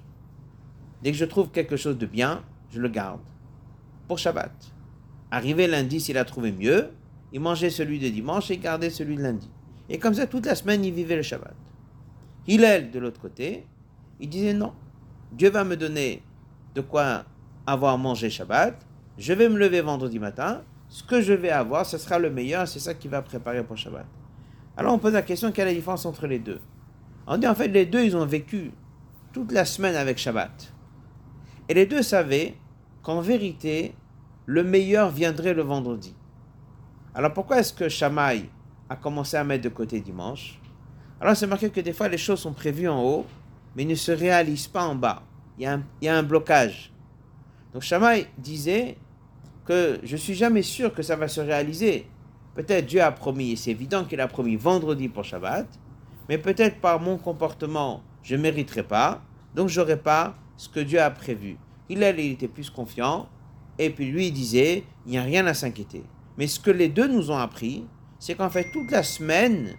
dès 1.03 1.13
que 1.13 1.17
je 1.17 1.25
trouve 1.25 1.51
quelque 1.51 1.77
chose 1.77 1.99
de 1.99 2.07
bien, 2.07 2.43
je 2.71 2.81
le 2.81 2.89
garde 2.89 3.21
pour 4.07 4.19
Shabbat. 4.19 4.53
Arrivé 5.31 5.67
lundi, 5.67 6.01
s'il 6.01 6.19
a 6.19 6.25
trouvé 6.25 6.53
mieux, 6.53 6.91
il 7.33 7.41
mangeait 7.41 7.71
celui 7.71 7.99
de 7.99 8.09
dimanche 8.09 8.51
et 8.51 8.59
gardait 8.59 8.91
celui 8.91 9.17
de 9.17 9.23
lundi. 9.23 9.51
Et 9.89 9.99
comme 9.99 10.15
ça, 10.15 10.27
toute 10.27 10.47
la 10.47 10.55
semaine, 10.55 10.85
il 10.85 10.93
vivait 10.93 11.17
le 11.17 11.23
Shabbat. 11.23 11.55
Hillel, 12.47 12.91
de 12.91 12.99
l'autre 12.99 13.21
côté, 13.21 13.67
il 14.21 14.29
disait 14.29 14.55
non, 14.55 14.73
Dieu 15.33 15.51
va 15.51 15.65
me 15.65 15.77
donner 15.77 16.23
de 16.75 16.81
quoi 16.81 17.25
avoir 17.67 17.99
mangé 17.99 18.31
Shabbat, 18.31 18.75
je 19.19 19.33
vais 19.33 19.49
me 19.49 19.59
lever 19.59 19.81
vendredi 19.81 20.19
matin, 20.19 20.63
ce 20.89 21.03
que 21.03 21.21
je 21.21 21.35
vais 21.35 21.51
avoir, 21.51 21.85
ce 21.85 21.99
sera 21.99 22.19
le 22.19 22.31
meilleur, 22.31 22.67
c'est 22.67 22.79
ça 22.79 22.95
qui 22.95 23.09
va 23.09 23.21
préparer 23.21 23.63
pour 23.63 23.77
Shabbat. 23.77 24.07
Alors 24.77 24.95
on 24.95 24.99
pose 24.99 25.13
la 25.13 25.23
question, 25.23 25.53
quelle 25.53 25.69
est 25.69 25.73
la 25.73 25.77
différence 25.77 26.07
entre 26.07 26.27
les 26.27 26.39
deux? 26.39 26.61
On 27.27 27.37
dit 27.37 27.47
en 27.47 27.55
fait, 27.55 27.69
les 27.69 27.85
deux, 27.85 28.05
ils 28.05 28.17
ont 28.17 28.25
vécu 28.25 28.71
toute 29.33 29.53
la 29.53 29.67
semaine 29.67 29.97
avec 29.97 30.17
Shabbat. 30.17 30.73
Et 31.69 31.75
les 31.75 31.87
deux 31.87 32.03
savaient 32.03 32.55
qu'en 33.03 33.21
vérité, 33.21 33.95
le 34.47 34.65
meilleur 34.65 35.11
viendrait 35.11 35.55
le 35.55 35.63
vendredi. 35.63 36.15
Alors 37.15 37.33
pourquoi 37.33 37.59
est-ce 37.59 37.73
que 37.73 37.89
Shammai 37.89 38.49
a 38.89 38.97
commencé 38.97 39.37
à 39.37 39.45
mettre 39.45 39.65
de 39.65 39.69
côté 39.69 40.01
dimanche? 40.01 40.61
Alors 41.21 41.37
c'est 41.37 41.47
marqué 41.47 41.71
que 41.71 41.81
des 41.81 41.93
fois 41.93 42.09
les 42.09 42.19
choses 42.19 42.41
sont 42.41 42.53
prévues 42.53 42.89
en 42.89 43.03
haut, 43.03 43.27
mais 43.77 43.85
ne 43.85 43.95
se 43.95 44.13
réalisent 44.13 44.69
pas 44.69 44.85
en 44.85 44.95
bas. 44.95 45.23
Il 45.59 45.65
y 45.65 46.09
a 46.09 46.17
un, 46.17 46.23
blocage. 46.23 46.93
Donc 47.73 47.83
Shammai 47.83 48.29
disait, 48.39 48.97
que 49.69 50.01
je 50.03 50.17
suis 50.17 50.35
jamais 50.35 50.63
sûr 50.63 50.95
que 50.95 51.03
ça 51.03 51.15
va 51.15 51.29
se 51.29 51.43
réaliser. 51.43 52.07
Peut-être 52.55 52.87
Dieu 52.87 53.03
a 53.03 53.13
promis, 53.13 53.53
et 53.53 53.57
c'est 53.57 53.71
évident 53.71 54.05
qu'il 54.05 54.19
a 54.19 54.27
promis 54.27 54.57
vendredi 54.57 55.11
pour 55.11 55.25
Shabbat, 55.25 55.67
mais 56.29 56.39
peut-être 56.39 56.81
par 56.81 57.01
mon 57.01 57.19
comportement, 57.19 58.03
je 58.23 58.35
ne 58.35 58.41
mériterai 58.41 58.83
pas, 58.83 59.21
donc 59.55 59.69
je 59.69 59.79
n'aurai 59.79 59.99
pas 59.99 60.35
ce 60.59 60.69
que 60.69 60.81
Dieu 60.81 61.01
a 61.01 61.11
prévu. 61.11 61.57
Il, 61.89 62.03
il 62.03 62.33
était 62.33 62.49
plus 62.49 62.69
confiant, 62.69 63.31
et 63.79 63.89
puis 63.89 64.11
lui 64.11 64.27
il 64.27 64.33
disait, 64.33 64.85
il 65.07 65.13
n'y 65.13 65.19
a 65.19 65.23
rien 65.23 65.47
à 65.47 65.55
s'inquiéter. 65.55 66.03
Mais 66.37 66.47
ce 66.47 66.61
que 66.61 66.71
les 66.71 66.89
deux 66.89 67.09
nous 67.09 67.31
ont 67.31 67.39
appris, 67.39 67.87
c'est 68.19 68.35
qu'en 68.35 68.51
fait 68.51 68.71
toute 68.73 68.91
la 68.91 69.03
semaine, 69.03 69.77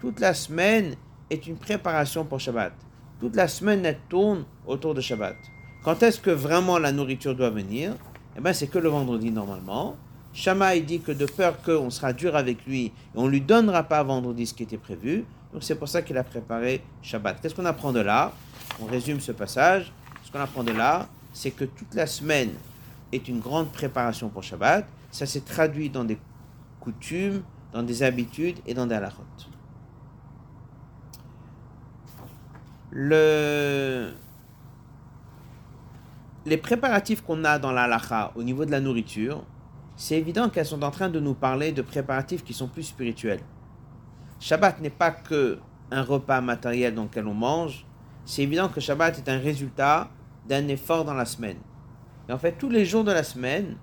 toute 0.00 0.20
la 0.20 0.32
semaine 0.32 0.94
est 1.28 1.46
une 1.46 1.56
préparation 1.56 2.24
pour 2.24 2.40
Shabbat. 2.40 2.72
Toute 3.20 3.36
la 3.36 3.48
semaine 3.48 3.84
elle 3.84 3.98
tourne 4.08 4.46
autour 4.66 4.94
de 4.94 5.00
Shabbat. 5.02 5.36
Quand 5.82 6.02
est-ce 6.02 6.20
que 6.20 6.30
vraiment 6.30 6.78
la 6.78 6.92
nourriture 6.92 7.34
doit 7.34 7.50
venir? 7.50 7.94
Eh 8.36 8.40
ben, 8.40 8.52
c'est 8.52 8.66
que 8.66 8.78
le 8.78 8.88
vendredi 8.88 9.30
normalement. 9.30 9.96
Shammai 10.32 10.80
dit 10.82 11.00
que 11.00 11.12
de 11.12 11.24
peur 11.24 11.62
qu'on 11.62 11.88
sera 11.90 12.12
dur 12.12 12.36
avec 12.36 12.66
lui 12.66 12.86
et 12.86 12.92
on 13.14 13.24
ne 13.24 13.30
lui 13.30 13.40
donnera 13.40 13.84
pas 13.84 14.02
vendredi 14.02 14.46
ce 14.46 14.54
qui 14.54 14.64
était 14.64 14.76
prévu. 14.76 15.24
Donc 15.52 15.62
c'est 15.62 15.76
pour 15.76 15.88
ça 15.88 16.02
qu'il 16.02 16.18
a 16.18 16.24
préparé 16.24 16.82
Shabbat. 17.02 17.40
Qu'est-ce 17.40 17.54
qu'on 17.54 17.64
apprend 17.64 17.92
de 17.92 18.00
là? 18.00 18.32
On 18.80 18.86
résume 18.86 19.20
ce 19.20 19.32
passage. 19.32 19.92
Ce 20.24 20.30
qu'on 20.30 20.40
apprend 20.40 20.64
de 20.64 20.72
là, 20.72 21.08
c'est 21.32 21.50
que 21.50 21.64
toute 21.64 21.94
la 21.94 22.06
semaine 22.06 22.50
est 23.12 23.28
une 23.28 23.40
grande 23.40 23.70
préparation 23.70 24.28
pour 24.28 24.42
Shabbat. 24.42 24.86
Ça 25.10 25.26
s'est 25.26 25.40
traduit 25.40 25.88
dans 25.88 26.04
des 26.04 26.18
coutumes 26.80 27.42
dans 27.72 27.82
des 27.82 28.02
habitudes 28.02 28.58
et 28.66 28.72
dans 28.72 28.86
des 28.86 28.94
halachot. 28.94 29.22
Le... 32.90 34.12
Les 36.46 36.56
préparatifs 36.56 37.22
qu'on 37.22 37.44
a 37.44 37.58
dans 37.58 37.72
l'halacha 37.72 38.32
au 38.34 38.42
niveau 38.42 38.64
de 38.64 38.70
la 38.70 38.80
nourriture, 38.80 39.44
c'est 39.96 40.16
évident 40.16 40.48
qu'elles 40.48 40.66
sont 40.66 40.82
en 40.84 40.90
train 40.90 41.10
de 41.10 41.20
nous 41.20 41.34
parler 41.34 41.72
de 41.72 41.82
préparatifs 41.82 42.44
qui 42.44 42.54
sont 42.54 42.68
plus 42.68 42.84
spirituels. 42.84 43.40
Shabbat 44.40 44.80
n'est 44.80 44.90
pas 44.90 45.10
que 45.10 45.58
un 45.90 46.02
repas 46.02 46.40
matériel 46.40 46.94
dans 46.94 47.04
lequel 47.04 47.26
on 47.26 47.34
mange, 47.34 47.86
c'est 48.24 48.42
évident 48.42 48.68
que 48.68 48.80
Shabbat 48.80 49.18
est 49.18 49.28
un 49.28 49.38
résultat 49.38 50.10
d'un 50.48 50.66
effort 50.68 51.04
dans 51.04 51.14
la 51.14 51.24
semaine. 51.24 51.58
Et 52.28 52.32
en 52.32 52.38
fait, 52.38 52.52
tous 52.52 52.68
les 52.68 52.84
jours 52.84 53.04
de 53.04 53.12
la 53.12 53.22
semaine 53.22 53.76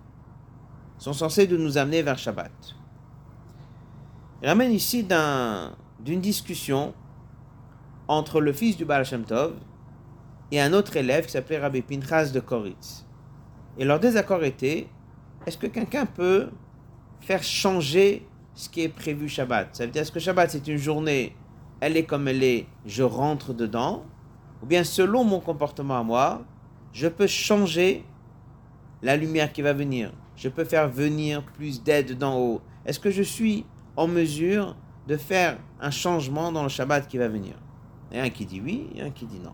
sont 0.98 1.14
censés 1.14 1.48
nous 1.48 1.78
amener 1.78 2.02
vers 2.02 2.18
Shabbat. 2.18 2.52
Il 4.42 4.48
ramène 4.48 4.72
ici 4.72 5.08
d'une 6.00 6.22
discussion 6.22 6.94
entre 8.08 8.42
le 8.42 8.52
fils 8.52 8.76
du 8.76 8.84
Baal 8.84 9.06
Shem 9.06 9.24
Tov 9.24 9.54
et 10.52 10.60
un 10.60 10.74
autre 10.74 10.98
élève 10.98 11.26
qui 11.26 11.32
s'appelait 11.32 11.60
Rabbi 11.60 11.82
Pinchas 11.82 12.32
de 12.32 12.42
Koritz. 12.42 13.06
Et 13.78 13.86
leur 13.86 14.00
désaccord 14.00 14.44
était 14.44 14.88
est-ce 15.46 15.58
que 15.58 15.68
quelqu'un 15.68 16.06
peut 16.06 16.50
faire 17.22 17.42
changer 17.42 18.28
ce 18.56 18.70
qui 18.70 18.82
est 18.82 18.90
prévu 18.90 19.28
Shabbat. 19.28 19.76
Ça 19.76 19.86
veut 19.86 19.92
dire 19.92 20.02
est-ce 20.02 20.12
que 20.12 20.20
Shabbat 20.20 20.52
c'est 20.52 20.68
une 20.68 20.78
journée, 20.78 21.36
elle 21.80 21.98
est 21.98 22.06
comme 22.06 22.28
elle 22.28 22.44
est, 22.44 22.68
je 22.86 23.04
rentre 23.04 23.54
dedans? 23.54 24.04
Ou 24.62 24.66
bien 24.66 24.84
selon 24.84 25.24
mon 25.24 25.40
comportement 25.40 26.00
à 26.00 26.04
moi, 26.04 26.44
je 26.94 27.08
peux 27.08 27.28
changer 27.28 28.06
la 29.02 29.18
lumière 29.18 29.52
qui 29.52 29.62
va 29.62 29.74
venir. 29.74 30.12
Je 30.36 30.50
peux 30.50 30.64
faire 30.64 30.90
venir 30.90 31.44
plus 31.44 31.84
d'aide 31.84 32.18
d'en 32.18 32.38
haut. 32.40 32.62
Est-ce 32.86 33.00
que 33.00 33.12
je 33.12 33.24
suis 33.24 33.66
en 33.96 34.08
mesure 34.08 34.76
de 35.08 35.18
faire 35.18 35.58
un 35.82 35.92
changement 35.92 36.52
dans 36.52 36.64
le 36.64 36.70
Shabbat 36.70 37.08
qui 37.08 37.18
va 37.18 37.28
venir? 37.28 37.56
A 38.14 38.22
un 38.22 38.30
qui 38.30 38.46
dit 38.46 38.62
oui, 38.62 38.90
et 38.96 39.02
un 39.02 39.10
qui 39.10 39.26
dit 39.26 39.40
non. 39.40 39.54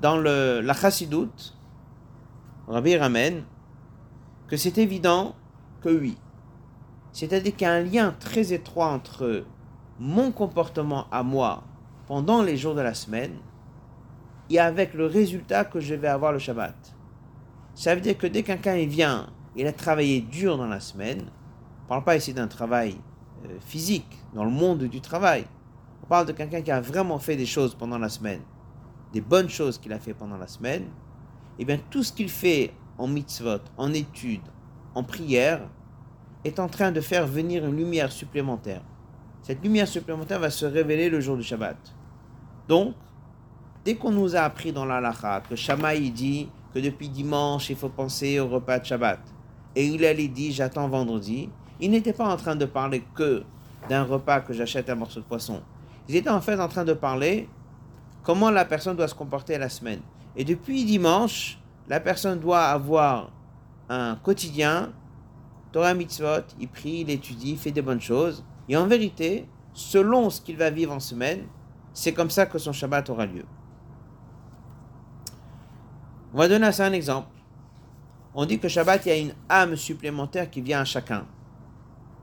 Dans 0.00 0.16
le, 0.16 0.60
la 0.60 0.74
Chassidoute, 0.74 1.56
Rabbi 2.66 2.96
ramène 2.96 3.44
que 4.48 4.56
c'est 4.56 4.78
évident 4.78 5.34
que 5.80 5.88
oui. 5.88 6.16
C'est-à-dire 7.12 7.52
qu'il 7.52 7.66
y 7.66 7.70
a 7.70 7.72
un 7.72 7.82
lien 7.82 8.14
très 8.18 8.52
étroit 8.52 8.88
entre 8.88 9.44
mon 9.98 10.30
comportement 10.30 11.06
à 11.10 11.22
moi 11.22 11.64
pendant 12.06 12.42
les 12.42 12.56
jours 12.56 12.74
de 12.74 12.80
la 12.80 12.94
semaine 12.94 13.34
et 14.50 14.58
avec 14.58 14.94
le 14.94 15.06
résultat 15.06 15.64
que 15.64 15.80
je 15.80 15.94
vais 15.94 16.08
avoir 16.08 16.32
le 16.32 16.38
Shabbat. 16.38 16.74
Ça 17.74 17.94
veut 17.94 18.00
dire 18.00 18.16
que 18.16 18.26
dès 18.26 18.42
quelqu'un 18.42 18.76
vient, 18.86 19.28
il 19.56 19.66
a 19.66 19.72
travaillé 19.72 20.20
dur 20.20 20.56
dans 20.56 20.66
la 20.66 20.80
semaine, 20.80 21.20
on 21.20 21.84
ne 21.84 21.88
parle 21.88 22.04
pas 22.04 22.16
ici 22.16 22.32
d'un 22.32 22.48
travail 22.48 22.96
euh, 23.46 23.58
physique, 23.60 24.18
dans 24.34 24.44
le 24.44 24.50
monde 24.50 24.84
du 24.84 25.00
travail. 25.00 25.44
On 26.02 26.06
parle 26.06 26.26
de 26.26 26.32
quelqu'un 26.32 26.62
qui 26.62 26.70
a 26.70 26.80
vraiment 26.80 27.18
fait 27.18 27.36
des 27.36 27.46
choses 27.46 27.74
pendant 27.74 27.98
la 27.98 28.08
semaine, 28.08 28.40
des 29.12 29.20
bonnes 29.20 29.48
choses 29.48 29.78
qu'il 29.78 29.92
a 29.92 29.98
fait 29.98 30.14
pendant 30.14 30.36
la 30.36 30.46
semaine. 30.46 30.82
Et 30.82 31.62
eh 31.62 31.64
bien 31.64 31.78
tout 31.90 32.02
ce 32.02 32.12
qu'il 32.12 32.28
fait 32.28 32.72
en 32.98 33.08
mitzvot, 33.08 33.60
en 33.76 33.92
études, 33.92 34.46
en 34.94 35.02
prière, 35.02 35.60
est 36.48 36.58
en 36.58 36.68
train 36.68 36.90
de 36.90 37.00
faire 37.00 37.26
venir 37.26 37.64
une 37.64 37.76
lumière 37.76 38.10
supplémentaire. 38.10 38.82
Cette 39.42 39.62
lumière 39.62 39.86
supplémentaire 39.86 40.40
va 40.40 40.50
se 40.50 40.66
révéler 40.66 41.08
le 41.08 41.20
jour 41.20 41.36
du 41.36 41.42
Shabbat. 41.42 41.76
Donc, 42.68 42.94
dès 43.84 43.94
qu'on 43.94 44.10
nous 44.10 44.34
a 44.34 44.40
appris 44.40 44.72
dans 44.72 44.84
l'Alacha 44.84 45.42
que 45.48 45.56
Shammai 45.56 46.10
dit 46.10 46.48
que 46.74 46.78
depuis 46.78 47.08
dimanche, 47.08 47.70
il 47.70 47.76
faut 47.76 47.88
penser 47.88 48.40
au 48.40 48.48
repas 48.48 48.78
de 48.78 48.84
Shabbat, 48.84 49.20
et 49.76 49.86
il 49.86 50.04
allait 50.04 50.28
dit 50.28 50.52
j'attends 50.52 50.88
vendredi, 50.88 51.48
il 51.80 51.90
n'était 51.90 52.12
pas 52.12 52.28
en 52.28 52.36
train 52.36 52.56
de 52.56 52.66
parler 52.66 53.04
que 53.14 53.44
d'un 53.88 54.02
repas 54.02 54.40
que 54.40 54.52
j'achète 54.52 54.90
un 54.90 54.96
morceau 54.96 55.20
de 55.20 55.24
poisson. 55.24 55.62
Il 56.08 56.16
était 56.16 56.30
en 56.30 56.40
fait 56.40 56.58
en 56.58 56.68
train 56.68 56.84
de 56.84 56.94
parler 56.94 57.48
comment 58.22 58.50
la 58.50 58.64
personne 58.64 58.96
doit 58.96 59.08
se 59.08 59.14
comporter 59.14 59.56
la 59.58 59.68
semaine. 59.68 60.00
Et 60.36 60.44
depuis 60.44 60.84
dimanche, 60.84 61.58
la 61.88 62.00
personne 62.00 62.38
doit 62.40 62.64
avoir 62.64 63.30
un 63.88 64.16
quotidien, 64.16 64.92
Torah 65.72 65.94
mitzvot, 65.94 66.44
il 66.58 66.68
prie, 66.68 67.00
il 67.00 67.10
étudie, 67.10 67.52
il 67.52 67.58
fait 67.58 67.70
des 67.70 67.82
bonnes 67.82 68.00
choses. 68.00 68.44
Et 68.68 68.76
en 68.76 68.86
vérité, 68.86 69.48
selon 69.72 70.30
ce 70.30 70.40
qu'il 70.40 70.56
va 70.56 70.70
vivre 70.70 70.92
en 70.92 71.00
semaine, 71.00 71.46
c'est 71.92 72.12
comme 72.12 72.30
ça 72.30 72.46
que 72.46 72.58
son 72.58 72.72
Shabbat 72.72 73.08
aura 73.10 73.26
lieu. 73.26 73.44
On 76.32 76.38
va 76.38 76.48
donner 76.48 76.66
à 76.66 76.72
ça 76.72 76.86
un 76.86 76.92
exemple. 76.92 77.28
On 78.34 78.44
dit 78.44 78.58
que 78.58 78.68
Shabbat, 78.68 79.06
il 79.06 79.08
y 79.08 79.12
a 79.12 79.18
une 79.18 79.34
âme 79.48 79.76
supplémentaire 79.76 80.50
qui 80.50 80.60
vient 80.60 80.80
à 80.80 80.84
chacun. 80.84 81.26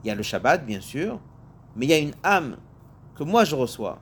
Il 0.04 0.08
y 0.08 0.12
a 0.12 0.16
le 0.16 0.24
Shabbat, 0.24 0.66
bien 0.66 0.82
sûr, 0.82 1.20
mais 1.75 1.86
il 1.86 1.90
y 1.90 1.94
a 1.94 2.00
une 2.00 2.14
âme 2.24 2.58
que 3.16 3.24
moi 3.24 3.44
je 3.44 3.56
reçois. 3.56 4.00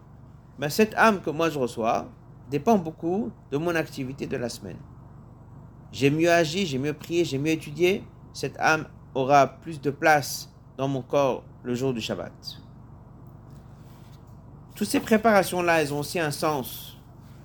Mais 0.59 0.69
cette 0.69 0.93
âme 0.95 1.21
que 1.21 1.29
moi 1.29 1.49
je 1.49 1.57
reçois 1.57 2.07
dépend 2.49 2.77
beaucoup 2.77 3.31
de 3.51 3.57
mon 3.57 3.73
activité 3.75 4.27
de 4.27 4.37
la 4.37 4.49
semaine 4.49 4.77
j'ai 5.93 6.09
mieux 6.09 6.31
agi, 6.31 6.65
j'ai 6.65 6.79
mieux 6.79 6.93
prié, 6.93 7.23
j'ai 7.23 7.37
mieux 7.37 7.51
étudié, 7.51 8.03
cette 8.33 8.59
âme 8.59 8.87
aura 9.15 9.47
plus 9.47 9.79
de 9.81 9.91
place 9.91 10.49
dans 10.77 10.87
mon 10.87 11.01
corps 11.01 11.43
le 11.63 11.75
jour 11.75 11.93
du 11.93 12.01
Shabbat. 12.01 12.31
Toutes 14.75 14.87
ces 14.87 14.99
préparations-là, 14.99 15.81
elles 15.81 15.93
ont 15.93 15.99
aussi 15.99 16.19
un 16.19 16.31
sens 16.31 16.97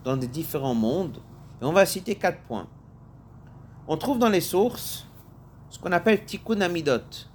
dans 0.04 0.16
des 0.16 0.28
différents 0.28 0.74
mondes. 0.74 1.18
Et 1.60 1.64
on 1.64 1.72
va 1.72 1.84
citer 1.84 2.14
quatre 2.14 2.40
points. 2.42 2.66
On 3.86 3.96
trouve 3.96 4.18
dans 4.18 4.28
les 4.28 4.40
sources 4.40 5.06
ce 5.68 5.78
qu'on 5.78 5.92
appelle 5.92 6.24
tikkun 6.24 6.60
amidot. 6.60 7.26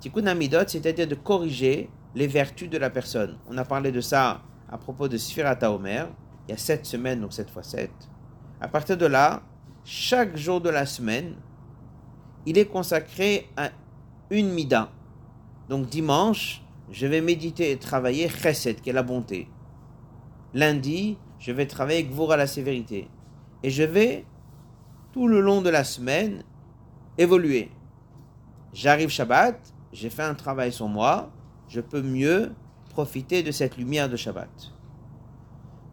Tikkun 0.00 0.26
amidot, 0.26 0.68
c'est-à-dire 0.68 1.08
de 1.08 1.14
corriger 1.14 1.90
les 2.14 2.26
vertus 2.26 2.70
de 2.70 2.78
la 2.78 2.90
personne. 2.90 3.38
On 3.48 3.58
a 3.58 3.64
parlé 3.64 3.90
de 3.90 4.00
ça 4.00 4.42
à 4.70 4.78
propos 4.78 5.08
de 5.08 5.16
Sfirata 5.16 5.70
Omer, 5.72 6.08
il 6.46 6.52
y 6.52 6.54
a 6.54 6.56
sept 6.56 6.86
semaines, 6.86 7.20
donc 7.20 7.32
cette 7.32 7.50
fois 7.50 7.62
sept. 7.62 7.92
À 8.60 8.68
partir 8.68 8.96
de 8.96 9.06
là, 9.06 9.42
chaque 9.84 10.36
jour 10.36 10.60
de 10.60 10.70
la 10.70 10.86
semaine, 10.86 11.34
il 12.46 12.58
est 12.58 12.66
consacré 12.66 13.48
à 13.56 13.70
une 14.30 14.50
mida. 14.50 14.90
Donc 15.68 15.86
dimanche, 15.86 16.62
je 16.90 17.06
vais 17.06 17.20
méditer 17.20 17.70
et 17.70 17.78
travailler 17.78 18.28
chesed, 18.28 18.80
qui 18.80 18.90
est 18.90 18.92
la 18.92 19.02
bonté. 19.02 19.48
Lundi, 20.52 21.16
je 21.38 21.52
vais 21.52 21.66
travailler 21.66 22.08
à 22.30 22.36
la 22.36 22.46
sévérité. 22.46 23.08
Et 23.62 23.70
je 23.70 23.82
vais, 23.82 24.24
tout 25.12 25.26
le 25.26 25.40
long 25.40 25.62
de 25.62 25.70
la 25.70 25.84
semaine, 25.84 26.44
évoluer. 27.18 27.70
J'arrive 28.72 29.08
Shabbat, 29.08 29.58
j'ai 29.92 30.10
fait 30.10 30.22
un 30.22 30.34
travail 30.34 30.72
sur 30.72 30.88
moi, 30.88 31.30
je 31.68 31.80
peux 31.80 32.02
mieux 32.02 32.52
profiter 32.90 33.42
de 33.42 33.50
cette 33.50 33.76
lumière 33.76 34.08
de 34.08 34.16
Shabbat. 34.16 34.50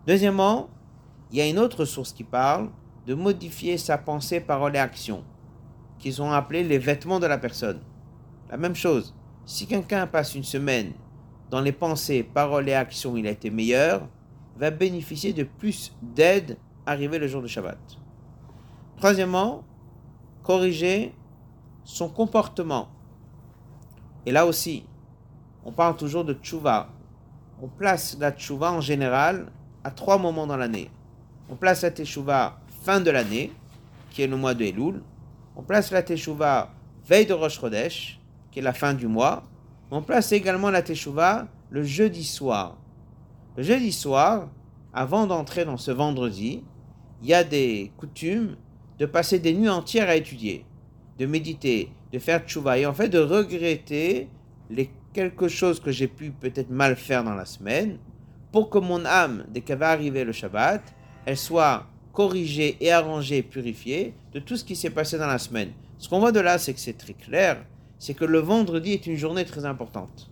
Deuxièmement, 0.06 0.70
il 1.32 1.38
y 1.38 1.42
a 1.42 1.48
une 1.48 1.60
autre 1.60 1.86
source 1.86 2.12
qui 2.12 2.24
parle 2.24 2.70
de 3.08 3.14
modifier 3.14 3.78
sa 3.78 3.98
pensée, 3.98 4.42
parole 4.42 4.76
et 4.76 4.80
action, 4.80 5.24
qu'ils 6.02 6.22
ont 6.22 6.32
appelé 6.32 6.64
les 6.64 6.80
vêtements 6.80 7.20
de 7.20 7.28
la 7.28 7.38
personne. 7.38 7.80
La 8.50 8.58
même 8.58 8.76
chose, 8.76 9.16
si 9.46 9.68
quelqu'un 9.68 10.08
passe 10.08 10.36
une 10.36 10.44
semaine 10.44 10.94
dans 11.50 11.62
les 11.62 11.72
pensées, 11.72 12.24
paroles 12.24 12.68
et 12.68 12.74
actions, 12.74 13.16
il 13.16 13.28
a 13.28 13.32
été 13.32 13.50
meilleur, 13.50 14.08
va 14.58 14.72
bénéficier 14.72 15.32
de 15.32 15.44
plus 15.44 15.96
d'aide 16.02 16.58
arrivé 16.86 17.20
le 17.20 17.28
jour 17.28 17.42
de 17.42 17.48
Shabbat. 17.48 17.78
Troisièmement, 18.98 19.64
corriger 20.44 21.14
son 21.84 22.10
comportement. 22.10 22.90
Et 24.26 24.32
là 24.32 24.46
aussi, 24.46 24.86
on 25.64 25.72
parle 25.72 25.96
toujours 25.96 26.26
de 26.26 26.34
tchouva. 26.34 26.90
On 27.62 27.68
place 27.68 28.18
la 28.20 28.32
tchouva 28.32 28.72
en 28.72 28.82
général 28.82 29.52
à 29.84 29.92
trois 29.92 30.18
moments 30.18 30.48
dans 30.48 30.58
l'année. 30.58 30.90
On 31.50 31.56
place 31.56 31.84
la 31.84 31.92
tchouva 31.92 32.60
fin 32.84 33.00
de 33.00 33.12
l'année, 33.12 33.52
qui 34.10 34.24
est 34.24 34.28
le 34.28 34.38
mois 34.38 34.54
de 34.54 34.64
Elul. 34.64 35.02
On 35.56 35.64
place 35.64 35.92
la 35.92 36.04
Teshuvah 36.04 36.74
veille 37.08 37.26
de 37.26 37.34
Rosh 37.34 37.60
Chodesh, 37.60 38.20
qui 38.52 38.60
est 38.60 38.64
la 38.64 38.74
fin 38.74 38.94
du 38.94 39.08
mois. 39.08 39.44
On 39.90 40.02
place 40.02 40.32
également 40.32 40.70
la 40.70 40.82
Teshuvah 40.82 41.48
le 41.70 41.84
jeudi 41.84 42.24
soir. 42.24 42.78
Le 43.58 43.64
jeudi 43.64 43.92
soir, 43.92 44.50
avant 44.94 45.28
d'entrer 45.28 45.66
dans 45.66 45.78
ce 45.78 45.92
vendredi, 45.92 46.64
il 47.22 47.28
y 47.28 47.34
a 47.34 47.44
des 47.44 47.92
coutumes 47.98 48.56
de 48.98 49.06
passer 49.06 49.40
des 49.40 49.54
nuits 49.54 49.70
entières 49.70 50.10
à 50.10 50.16
étudier, 50.16 50.66
de 51.18 51.26
méditer, 51.26 51.92
de 52.12 52.20
faire 52.20 52.46
tchouva 52.46 52.78
et 52.78 52.86
en 52.86 52.94
fait 52.94 53.10
de 53.10 53.20
regretter 53.20 54.30
les 54.70 54.90
quelque 55.14 55.48
chose 55.48 55.80
que 55.80 55.92
j'ai 55.92 56.08
pu 56.08 56.32
peut-être 56.32 56.70
mal 56.70 56.96
faire 56.96 57.24
dans 57.24 57.36
la 57.36 57.46
semaine 57.46 57.98
pour 58.52 58.70
que 58.70 58.78
mon 58.78 59.06
âme, 59.06 59.46
dès 59.50 59.62
qu'elle 59.62 59.80
va 59.80 59.90
arriver 59.90 60.24
le 60.24 60.32
Shabbat, 60.32 60.82
elle 61.26 61.38
soit 61.38 61.86
corriger 62.14 62.78
et 62.80 62.92
arranger 62.92 63.38
et 63.38 63.44
purifier 63.44 64.14
de 64.34 64.40
tout 64.40 64.58
ce 64.58 64.64
qui 64.64 64.76
s'est 64.76 64.90
passé 64.90 65.18
dans 65.18 65.28
la 65.28 65.40
semaine. 65.40 65.72
Ce 65.98 66.10
qu'on 66.10 66.20
voit 66.20 66.32
de 66.32 66.40
là, 66.40 66.58
c'est 66.58 66.74
que 66.74 66.80
c'est 66.80 66.98
très 66.98 67.14
clair, 67.14 67.64
c'est 68.00 68.14
que 68.14 68.26
le 68.26 68.40
vendredi 68.40 68.94
est 68.94 69.06
une 69.06 69.16
journée 69.16 69.46
très 69.46 69.66
importante. 69.66 70.30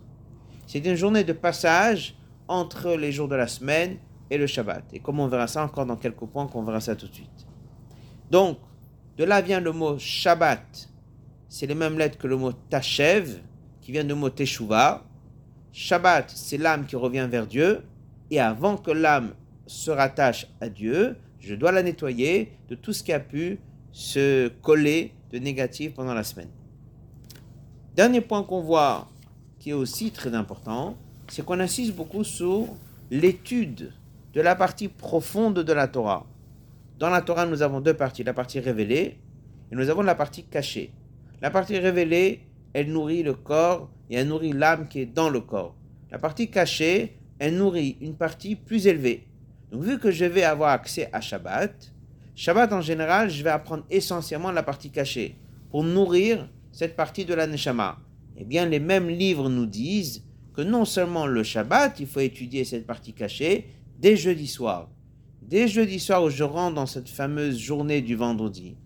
C'est 0.66 0.84
une 0.84 0.96
journée 0.96 1.24
de 1.24 1.32
passage 1.32 2.14
entre 2.48 2.96
les 2.96 3.12
jours 3.12 3.28
de 3.28 3.36
la 3.36 3.46
semaine 3.46 3.96
et 4.30 4.38
le 4.38 4.46
Shabbat. 4.46 4.84
Et 4.92 5.00
comme 5.00 5.20
on 5.20 5.28
verra 5.28 5.46
ça 5.46 5.64
encore 5.64 5.86
dans 5.86 5.96
quelques 5.96 6.26
points, 6.26 6.46
qu'on 6.46 6.62
verra 6.62 6.80
ça 6.80 6.96
tout 6.96 7.08
de 7.08 7.14
suite. 7.14 7.46
Donc, 8.30 8.58
de 9.16 9.24
là 9.24 9.40
vient 9.40 9.60
le 9.60 9.72
mot 9.72 9.98
Shabbat. 9.98 10.88
C'est 11.48 11.66
les 11.66 11.74
mêmes 11.74 11.98
lettres 11.98 12.18
que 12.18 12.26
le 12.26 12.36
mot 12.36 12.52
Tachev, 12.52 13.40
qui 13.80 13.92
vient 13.92 14.04
de 14.04 14.14
mot 14.14 14.30
Teshuvah. 14.30 15.04
Shabbat, 15.72 16.30
c'est 16.30 16.58
l'âme 16.58 16.86
qui 16.86 16.96
revient 16.96 17.28
vers 17.30 17.46
Dieu. 17.46 17.82
Et 18.30 18.40
avant 18.40 18.76
que 18.76 18.90
l'âme 18.90 19.34
se 19.66 19.90
rattache 19.90 20.46
à 20.60 20.68
Dieu, 20.68 21.16
je 21.40 21.54
dois 21.54 21.72
la 21.72 21.82
nettoyer 21.82 22.52
de 22.68 22.74
tout 22.74 22.92
ce 22.92 23.02
qui 23.02 23.12
a 23.12 23.20
pu 23.20 23.58
se 23.92 24.48
coller 24.62 25.12
de 25.32 25.38
négatif 25.38 25.94
pendant 25.94 26.14
la 26.14 26.22
semaine. 26.22 26.50
Dernier 27.96 28.20
point 28.20 28.42
qu'on 28.42 28.60
voit, 28.60 29.08
qui 29.58 29.70
est 29.70 29.74
aussi 29.74 30.10
très 30.10 30.34
important, 30.34 30.96
c'est 31.28 31.44
qu'on 31.44 31.60
insiste 31.60 31.94
beaucoup 31.94 32.24
sur 32.24 32.68
l'étude 33.10 33.92
de 34.32 34.40
la 34.40 34.54
partie 34.54 34.88
profonde 34.88 35.58
de 35.58 35.72
la 35.72 35.88
Torah. 35.88 36.26
Dans 36.98 37.10
la 37.10 37.22
Torah, 37.22 37.46
nous 37.46 37.62
avons 37.62 37.80
deux 37.80 37.94
parties, 37.94 38.22
la 38.22 38.34
partie 38.34 38.60
révélée 38.60 39.18
et 39.72 39.74
nous 39.74 39.88
avons 39.88 40.02
la 40.02 40.14
partie 40.14 40.44
cachée. 40.44 40.92
La 41.40 41.50
partie 41.50 41.78
révélée, 41.78 42.40
elle 42.72 42.92
nourrit 42.92 43.22
le 43.22 43.34
corps 43.34 43.90
et 44.10 44.16
elle 44.16 44.28
nourrit 44.28 44.52
l'âme 44.52 44.86
qui 44.88 45.00
est 45.00 45.06
dans 45.06 45.30
le 45.30 45.40
corps. 45.40 45.74
La 46.10 46.18
partie 46.18 46.50
cachée, 46.50 47.16
elle 47.38 47.56
nourrit 47.56 47.96
une 48.00 48.14
partie 48.14 48.54
plus 48.54 48.86
élevée. 48.86 49.26
Donc 49.70 49.82
vu 49.82 49.98
que 49.98 50.10
je 50.10 50.24
vais 50.24 50.42
avoir 50.42 50.70
accès 50.70 51.08
à 51.12 51.20
Shabbat, 51.20 51.92
Shabbat 52.34 52.72
en 52.72 52.80
général, 52.80 53.30
je 53.30 53.42
vais 53.42 53.50
apprendre 53.50 53.84
essentiellement 53.90 54.50
la 54.50 54.62
partie 54.62 54.90
cachée 54.90 55.36
pour 55.70 55.84
nourrir 55.84 56.48
cette 56.72 56.96
partie 56.96 57.24
de 57.24 57.34
la 57.34 57.46
Neshama. 57.46 57.98
Eh 58.36 58.44
bien, 58.44 58.66
les 58.66 58.80
mêmes 58.80 59.08
livres 59.08 59.48
nous 59.48 59.66
disent 59.66 60.24
que 60.54 60.62
non 60.62 60.84
seulement 60.84 61.26
le 61.26 61.42
Shabbat, 61.42 62.00
il 62.00 62.06
faut 62.06 62.20
étudier 62.20 62.64
cette 62.64 62.86
partie 62.86 63.12
cachée 63.12 63.68
dès 63.98 64.16
jeudi 64.16 64.46
soir. 64.46 64.88
Dès 65.42 65.68
jeudi 65.68 66.00
soir 66.00 66.24
où 66.24 66.30
je 66.30 66.44
rentre 66.44 66.74
dans 66.74 66.86
cette 66.86 67.08
fameuse 67.08 67.58
journée 67.58 68.00
du 68.00 68.16
vendredi, 68.16 68.76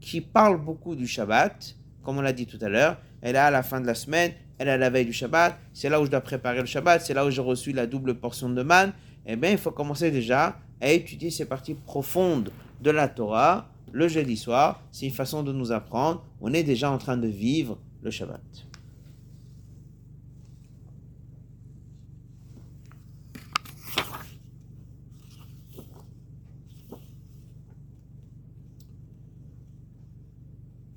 qui 0.00 0.20
parle 0.20 0.62
beaucoup 0.62 0.94
du 0.94 1.06
Shabbat, 1.06 1.76
comme 2.02 2.18
on 2.18 2.22
l'a 2.22 2.32
dit 2.32 2.46
tout 2.46 2.58
à 2.60 2.68
l'heure, 2.68 2.98
elle 3.20 3.36
est 3.36 3.38
à 3.38 3.50
la 3.50 3.62
fin 3.62 3.80
de 3.80 3.86
la 3.86 3.94
semaine, 3.94 4.32
elle 4.58 4.68
est 4.68 4.72
à 4.72 4.76
la 4.76 4.90
veille 4.90 5.06
du 5.06 5.12
Shabbat, 5.12 5.58
c'est 5.72 5.88
là 5.88 6.00
où 6.00 6.04
je 6.04 6.10
dois 6.10 6.20
préparer 6.20 6.60
le 6.60 6.66
Shabbat, 6.66 7.02
c'est 7.02 7.14
là 7.14 7.26
où 7.26 7.30
j'ai 7.30 7.40
reçu 7.40 7.72
la 7.72 7.86
double 7.86 8.14
portion 8.14 8.48
de 8.48 8.62
manne, 8.62 8.92
eh 9.26 9.36
bien, 9.36 9.50
il 9.50 9.58
faut 9.58 9.70
commencer 9.70 10.10
déjà 10.10 10.58
à 10.80 10.90
étudier 10.90 11.30
ces 11.30 11.44
parties 11.44 11.74
profondes 11.74 12.50
de 12.80 12.90
la 12.90 13.08
Torah 13.08 13.68
le 13.92 14.08
jeudi 14.08 14.36
soir. 14.36 14.82
C'est 14.90 15.06
une 15.06 15.12
façon 15.12 15.42
de 15.42 15.52
nous 15.52 15.70
apprendre. 15.70 16.24
On 16.40 16.52
est 16.52 16.64
déjà 16.64 16.90
en 16.90 16.98
train 16.98 17.16
de 17.16 17.28
vivre 17.28 17.78
le 18.02 18.10
Shabbat. 18.10 18.40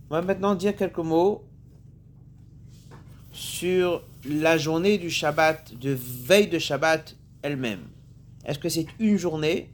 On 0.10 0.14
va 0.14 0.22
maintenant 0.22 0.56
dire 0.56 0.76
quelques 0.76 0.98
mots 1.00 1.44
sur 3.32 4.04
la 4.28 4.58
journée 4.58 4.98
du 4.98 5.10
Shabbat, 5.10 5.78
de 5.78 5.92
veille 5.92 6.48
de 6.48 6.58
Shabbat 6.58 7.16
elle-même. 7.42 7.82
Est-ce 8.46 8.60
que 8.60 8.70
c'est 8.70 8.88
une 9.00 9.18
journée 9.18 9.74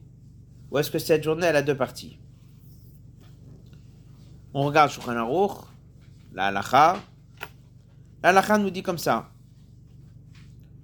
ou 0.71 0.77
est-ce 0.77 0.89
que 0.89 0.99
cette 0.99 1.23
journée 1.23 1.47
a 1.47 1.61
deux 1.61 1.75
parties? 1.75 2.17
On 4.53 4.63
regarde 4.63 4.89
Shulchan 4.91 5.17
Aruch, 5.17 5.65
la 6.33 6.47
halacha. 6.47 6.97
La 8.23 8.29
halacha 8.29 8.57
nous 8.57 8.69
dit 8.69 8.83
comme 8.83 8.97
ça. 8.97 9.31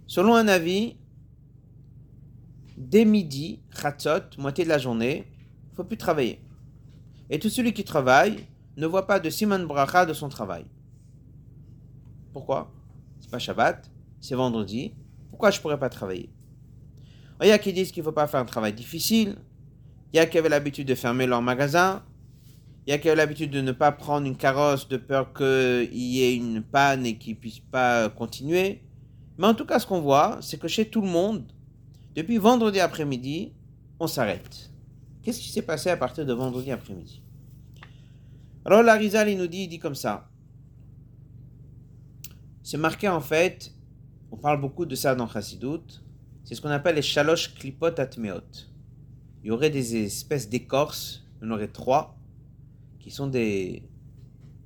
Selon 0.06 0.36
un 0.36 0.48
avis, 0.48 0.98
dès 2.78 3.06
midi, 3.06 3.62
chatzot, 3.70 4.38
moitié 4.38 4.64
de 4.64 4.70
la 4.70 4.78
journée, 4.78 5.26
il 5.66 5.72
ne 5.72 5.76
faut 5.76 5.84
plus 5.84 5.98
travailler. 5.98 6.42
Et 7.30 7.40
tout 7.40 7.50
celui 7.50 7.74
qui 7.74 7.84
travaille 7.84 8.48
ne 8.78 8.86
voit 8.86 9.08
pas 9.08 9.20
de 9.20 9.30
Simon 9.30 9.66
Bracha 9.66 10.06
de 10.06 10.14
son 10.14 10.30
travail. 10.30 10.66
Pourquoi? 12.32 12.72
C'est 13.20 13.30
pas 13.30 13.40
Shabbat, 13.40 13.90
c'est 14.22 14.36
vendredi. 14.36 14.94
Pourquoi 15.30 15.52
je 15.52 15.58
ne 15.58 15.62
pourrais 15.62 15.80
pas 15.80 15.90
travailler? 15.90 16.30
Il 17.42 17.48
y 17.48 17.52
a 17.52 17.60
qui 17.60 17.72
disent 17.72 17.92
qu'il 17.92 18.02
ne 18.02 18.06
faut 18.06 18.14
pas 18.14 18.28
faire 18.28 18.40
un 18.40 18.46
travail 18.46 18.74
difficile. 18.74 19.36
Il 20.12 20.18
y 20.18 20.20
a 20.20 20.26
qui 20.26 20.38
avaient 20.38 20.50
l'habitude 20.50 20.88
de 20.88 20.96
fermer 20.96 21.28
leur 21.28 21.42
magasin. 21.42 22.04
Il 22.86 22.92
y 22.92 22.94
a 22.94 22.98
qui 22.98 23.10
avaient 23.10 23.18
l'habitude 23.18 23.52
de 23.52 23.62
ne 23.62 23.74
pas 23.74 23.92
prendre 23.92 24.26
une 24.26 24.38
carrosse 24.38 24.88
de 24.88 24.98
peur 24.98 25.34
qu'il 25.34 25.94
y 25.94 26.24
ait 26.24 26.36
une 26.36 26.64
panne 26.64 27.06
et 27.06 27.18
qu'ils 27.18 27.36
ne 27.36 27.40
puissent 27.40 27.60
pas 27.60 28.10
continuer. 28.10 28.82
Mais 29.38 29.46
en 29.46 29.54
tout 29.54 29.66
cas, 29.66 29.78
ce 29.78 29.86
qu'on 29.86 30.02
voit, 30.02 30.40
c'est 30.42 30.60
que 30.60 30.68
chez 30.68 30.90
tout 30.90 31.02
le 31.02 31.08
monde, 31.08 31.52
depuis 32.16 32.38
vendredi 32.38 32.80
après-midi, 32.80 33.54
on 34.00 34.08
s'arrête. 34.08 34.72
Qu'est-ce 35.22 35.40
qui 35.40 35.50
s'est 35.50 35.62
passé 35.62 35.90
à 35.90 35.98
partir 35.98 36.26
de 36.26 36.34
vendredi 36.34 36.72
après-midi? 36.72 37.22
Alors 38.66 38.82
l'Arizal, 38.82 39.30
il 39.30 39.38
nous 39.38 39.48
dit, 39.48 39.64
il 39.64 39.68
dit 39.68 39.80
comme 39.80 39.96
ça. 39.96 40.30
C'est 42.64 42.78
marqué 42.78 43.08
en 43.08 43.22
fait, 43.22 43.74
on 44.32 44.38
parle 44.38 44.60
beaucoup 44.60 44.86
de 44.86 44.96
ça 44.96 45.16
dans 45.16 45.28
Chassidut, 45.28 46.02
c'est 46.48 46.56
ce 46.56 46.62
qu'on 46.62 46.70
appelle 46.70 46.96
les 46.96 47.02
shalosh 47.02 47.56
klipot 47.56 48.00
atmeot. 48.00 48.70
Il 49.44 49.48
y 49.48 49.52
aurait 49.52 49.70
des 49.70 49.98
espèces 49.98 50.48
d'écorces, 50.48 51.26
il 51.42 51.46
y 51.46 51.48
en 51.50 51.54
aurait 51.54 51.68
trois, 51.68 52.18
qui 53.02 53.12
sont 53.12 53.28
des, 53.28 53.84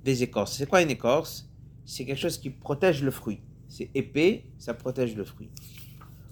des 0.04 0.22
écorces. 0.22 0.58
C'est 0.58 0.68
quoi 0.68 0.84
une 0.84 0.92
écorce? 0.92 1.50
C'est 1.84 2.06
quelque 2.06 2.20
chose 2.20 2.38
qui 2.38 2.52
protège 2.52 3.02
le 3.02 3.10
fruit. 3.10 3.40
C'est 3.68 3.90
épais, 3.96 4.46
ça 4.60 4.76
protège 4.76 5.16
le 5.16 5.24
fruit. 5.24 5.50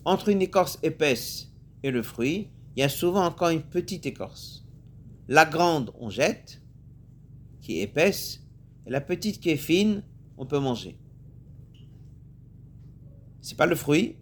Entre 0.05 0.29
une 0.29 0.43
écorce 0.43 0.77
épaisse 0.83 1.51
et 1.81 1.89
le 1.89 2.03
fruit, 2.03 2.49
il 2.75 2.81
y 2.81 2.83
a 2.83 2.89
souvent 2.89 3.25
encore 3.25 3.49
une 3.49 3.63
petite 3.63 4.05
écorce. 4.05 4.67
La 5.27 5.45
grande, 5.45 5.91
on 5.99 6.11
jette, 6.11 6.61
qui 7.59 7.79
est 7.79 7.81
épaisse, 7.81 8.45
et 8.85 8.91
la 8.91 9.01
petite 9.01 9.39
qui 9.39 9.49
est 9.49 9.57
fine, 9.57 10.03
on 10.37 10.45
peut 10.45 10.59
manger. 10.59 10.99
C'est 13.41 13.57
pas 13.57 13.65
le 13.65 13.75
fruit, 13.75 14.18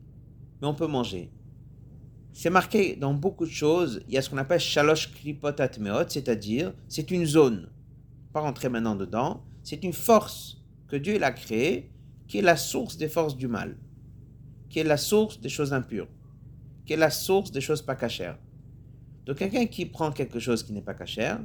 mais 0.62 0.68
on 0.68 0.74
peut 0.74 0.88
manger. 0.88 1.32
C'est 2.34 2.50
marqué 2.50 2.96
dans 2.96 3.14
beaucoup 3.14 3.46
de 3.46 3.52
choses, 3.52 4.04
il 4.08 4.14
y 4.14 4.18
a 4.18 4.22
ce 4.22 4.30
qu'on 4.30 4.38
appelle 4.38 4.60
shalosh 4.60 5.12
klipot 5.12 5.60
atmeot, 5.60 6.08
c'est-à-dire 6.10 6.74
c'est 6.88 7.10
une 7.10 7.26
zone. 7.26 7.70
Pas 8.32 8.42
rentrer 8.42 8.70
maintenant 8.70 8.96
dedans, 8.96 9.44
c'est 9.64 9.84
une 9.84 9.94
force 9.94 10.62
que 10.88 10.96
Dieu 10.96 11.22
a 11.24 11.32
créée, 11.32 11.92
qui 12.28 12.40
est 12.40 12.44
la 12.44 12.58
source 12.58 12.98
des 12.98 13.10
forces 13.10 13.36
du 13.36 13.48
mal, 13.48 13.78
qui 14.70 14.80
est 14.80 14.84
la 14.84 14.98
source 14.98 15.40
des 15.40 15.50
choses 15.50 15.74
impures, 15.74 16.08
qui 16.86 16.94
est 16.94 16.98
la 16.98 17.10
source 17.10 17.52
des 17.52 17.62
choses 17.62 17.82
pas 17.82 17.96
cachères. 17.96 18.38
Donc 19.26 19.38
quelqu'un 19.38 19.66
qui 19.66 19.86
prend 19.86 20.12
quelque 20.12 20.40
chose 20.40 20.64
qui 20.64 20.74
n'est 20.74 20.82
pas 20.82 20.94
cachère, 20.94 21.40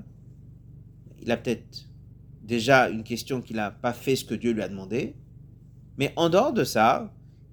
il 1.21 1.31
a 1.31 1.37
peut-être 1.37 1.89
déjà 2.43 2.89
une 2.89 3.05
question 3.05 3.41
qu'il 3.41 3.57
n'a 3.57 3.71
pas 3.71 3.93
fait 3.93 4.17
ce 4.17 4.25
que 4.25 4.35
Dieu 4.35 4.53
lui 4.53 4.63
a 4.63 4.69
demandé, 4.69 5.17
mais 5.97 6.13
en 6.17 6.29
dehors 6.29 6.53
de 6.53 6.65
ça, 6.65 7.13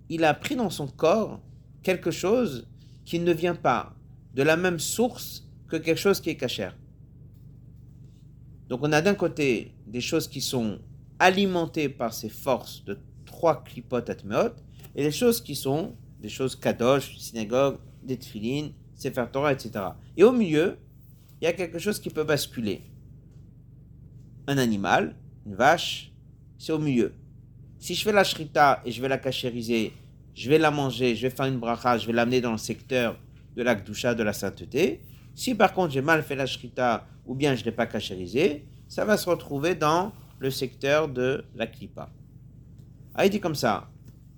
il 0.09 0.23
a 0.23 0.33
pris 0.33 0.55
dans 0.55 0.69
son 0.69 0.87
corps 0.87 1.39
quelque 1.83 2.11
chose 2.11 2.67
qui 3.05 3.19
ne 3.19 3.33
vient 3.33 3.55
pas 3.55 3.95
de 4.33 4.43
la 4.43 4.57
même 4.57 4.79
source 4.79 5.47
que 5.67 5.77
quelque 5.77 5.97
chose 5.97 6.19
qui 6.19 6.29
est 6.29 6.37
cachère. 6.37 6.75
Donc 8.67 8.81
on 8.83 8.91
a 8.91 9.01
d'un 9.01 9.15
côté 9.15 9.73
des 9.87 10.01
choses 10.01 10.27
qui 10.27 10.41
sont 10.41 10.79
alimentées 11.17 11.89
par 11.89 12.13
ces 12.13 12.29
forces 12.29 12.83
de 12.85 12.99
trois 13.25 13.63
clipotes 13.63 14.09
atmeot, 14.09 14.53
et 14.95 15.03
des 15.03 15.11
choses 15.11 15.41
qui 15.41 15.55
sont 15.55 15.95
des 16.19 16.29
choses 16.29 16.55
kadosh, 16.55 17.17
synagogue, 17.17 17.77
des 18.03 18.17
Torah, 19.31 19.53
etc. 19.53 19.71
Et 20.17 20.23
au 20.23 20.31
milieu, 20.31 20.77
il 21.41 21.45
y 21.45 21.47
a 21.47 21.53
quelque 21.53 21.79
chose 21.79 21.99
qui 21.99 22.09
peut 22.09 22.23
basculer 22.23 22.81
un 24.47 24.57
animal, 24.57 25.15
une 25.45 25.55
vache, 25.55 26.11
c'est 26.57 26.71
au 26.71 26.79
milieu. 26.79 27.13
Si 27.77 27.95
je 27.95 28.03
fais 28.03 28.11
la 28.11 28.23
shrita 28.23 28.81
et 28.83 28.91
je 28.91 29.01
vais 29.01 29.07
la 29.07 29.17
cachériser, 29.17 29.93
je 30.33 30.49
vais 30.49 30.57
la 30.57 30.71
manger, 30.71 31.15
je 31.15 31.27
vais 31.27 31.35
faire 31.35 31.45
une 31.45 31.59
bracha, 31.59 31.97
je 31.97 32.07
vais 32.07 32.13
l'amener 32.13 32.41
dans 32.41 32.51
le 32.51 32.57
secteur 32.57 33.19
de 33.55 33.63
la 33.63 33.75
de 33.75 34.23
la 34.23 34.33
sainteté. 34.33 35.03
Si 35.35 35.55
par 35.55 35.73
contre 35.73 35.93
j'ai 35.93 36.01
mal 36.01 36.23
fait 36.23 36.35
la 36.35 36.45
shrita 36.45 37.07
ou 37.25 37.35
bien 37.35 37.55
je 37.55 37.61
ne 37.61 37.65
l'ai 37.65 37.71
pas 37.71 37.85
cachérisé, 37.85 38.65
ça 38.87 39.05
va 39.05 39.17
se 39.17 39.29
retrouver 39.29 39.75
dans 39.75 40.11
le 40.39 40.51
secteur 40.51 41.07
de 41.07 41.43
la 41.55 41.67
klipa. 41.67 42.09
Ah, 43.15 43.25
il 43.25 43.39
comme 43.41 43.55
ça, 43.55 43.89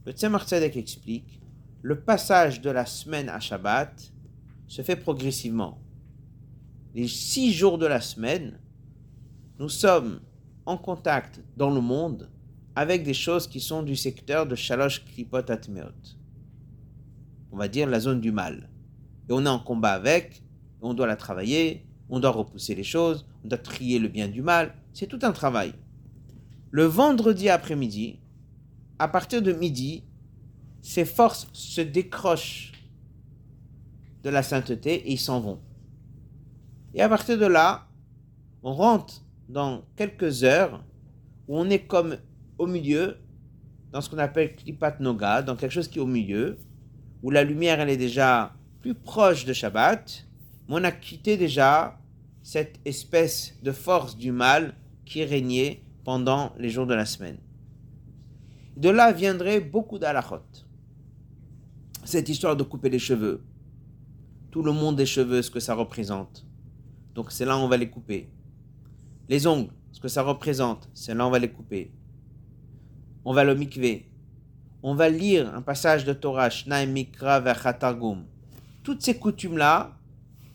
le 0.05 0.11
Tzemar 0.11 0.47
Tzedek 0.47 0.75
explique, 0.75 1.41
le 1.81 1.99
passage 1.99 2.61
de 2.61 2.69
la 2.69 2.85
semaine 2.85 3.29
à 3.29 3.39
Shabbat 3.39 4.11
se 4.67 4.81
fait 4.81 4.95
progressivement. 4.95 5.79
Les 6.95 7.07
six 7.07 7.53
jours 7.53 7.77
de 7.77 7.85
la 7.85 8.01
semaine 8.01 8.59
nous 9.61 9.69
sommes 9.69 10.21
en 10.65 10.75
contact 10.75 11.39
dans 11.55 11.69
le 11.69 11.81
monde 11.81 12.31
avec 12.75 13.03
des 13.03 13.13
choses 13.13 13.47
qui 13.47 13.59
sont 13.59 13.83
du 13.83 13.95
secteur 13.95 14.45
de 14.45 14.55
Shalosh 14.55 15.03
Klipot 15.05 15.49
Atmeot. 15.51 15.91
On 17.51 17.57
va 17.57 17.67
dire 17.67 17.89
la 17.89 17.99
zone 17.99 18.21
du 18.21 18.31
mal. 18.31 18.69
Et 19.29 19.33
on 19.33 19.45
est 19.45 19.49
en 19.49 19.59
combat 19.59 19.91
avec, 19.91 20.41
on 20.81 20.93
doit 20.93 21.07
la 21.07 21.15
travailler, 21.15 21.85
on 22.09 22.19
doit 22.19 22.31
repousser 22.31 22.75
les 22.75 22.83
choses, 22.83 23.25
on 23.43 23.49
doit 23.49 23.57
trier 23.57 23.99
le 23.99 24.07
bien 24.07 24.27
du 24.27 24.41
mal. 24.41 24.73
C'est 24.93 25.07
tout 25.07 25.19
un 25.21 25.31
travail. 25.31 25.73
Le 26.71 26.85
vendredi 26.85 27.49
après-midi, 27.49 28.19
à 28.99 29.07
partir 29.07 29.41
de 29.41 29.51
midi, 29.51 30.03
ces 30.81 31.05
forces 31.05 31.47
se 31.53 31.81
décrochent 31.81 32.71
de 34.23 34.29
la 34.29 34.43
sainteté 34.43 34.93
et 34.93 35.11
ils 35.13 35.19
s'en 35.19 35.39
vont. 35.39 35.59
Et 36.93 37.01
à 37.01 37.09
partir 37.09 37.37
de 37.37 37.45
là, 37.45 37.87
on 38.63 38.73
rentre 38.73 39.23
dans 39.49 39.83
quelques 39.95 40.43
heures 40.43 40.83
où 41.47 41.57
on 41.57 41.69
est 41.69 41.85
comme 41.85 42.17
au 42.61 42.67
milieu 42.67 43.17
dans 43.91 44.01
ce 44.01 44.09
qu'on 44.09 44.19
appelle 44.19 44.55
Klipat 44.55 44.99
Noga, 44.99 45.41
dans 45.41 45.55
quelque 45.55 45.71
chose 45.71 45.87
qui 45.87 45.97
est 45.97 46.01
au 46.01 46.05
milieu, 46.05 46.59
où 47.23 47.31
la 47.31 47.43
lumière 47.43 47.79
elle 47.79 47.89
est 47.89 47.97
déjà 47.97 48.53
plus 48.81 48.93
proche 48.93 49.45
de 49.45 49.51
Shabbat, 49.51 50.27
mais 50.69 50.75
on 50.75 50.83
a 50.83 50.91
quitté 50.91 51.37
déjà 51.37 51.99
cette 52.43 52.79
espèce 52.85 53.57
de 53.63 53.71
force 53.71 54.15
du 54.15 54.31
mal 54.31 54.75
qui 55.05 55.23
régnait 55.23 55.81
pendant 56.03 56.53
les 56.57 56.69
jours 56.69 56.85
de 56.85 56.93
la 56.93 57.05
semaine. 57.05 57.37
De 58.77 58.89
là 58.89 59.11
viendrait 59.11 59.59
beaucoup 59.59 59.97
d'alachot. 59.97 60.45
Cette 62.03 62.29
histoire 62.29 62.55
de 62.55 62.63
couper 62.63 62.89
les 62.89 62.99
cheveux, 62.99 63.43
tout 64.51 64.61
le 64.61 64.71
monde 64.71 64.95
des 64.95 65.07
cheveux, 65.07 65.41
ce 65.41 65.49
que 65.49 65.59
ça 65.59 65.73
représente. 65.73 66.45
Donc 67.15 67.31
c'est 67.31 67.45
là 67.45 67.57
on 67.57 67.67
va 67.67 67.77
les 67.77 67.89
couper. 67.89 68.29
Les 69.29 69.47
ongles, 69.47 69.71
ce 69.91 69.99
que 69.99 70.07
ça 70.07 70.21
représente, 70.21 70.89
c'est 70.93 71.15
là 71.15 71.25
on 71.25 71.31
va 71.31 71.39
les 71.39 71.51
couper. 71.51 71.91
On 73.23 73.33
va 73.33 73.43
le 73.43 73.55
mikvé. 73.55 74.09
On 74.83 74.95
va 74.95 75.09
lire 75.09 75.53
un 75.53 75.61
passage 75.61 76.05
de 76.05 76.13
Torah, 76.13 76.49
Shnaim 76.49 76.87
Mikra 76.87 77.39
Vechatargum. 77.39 78.23
Toutes 78.83 79.01
ces 79.01 79.17
coutumes-là 79.17 79.91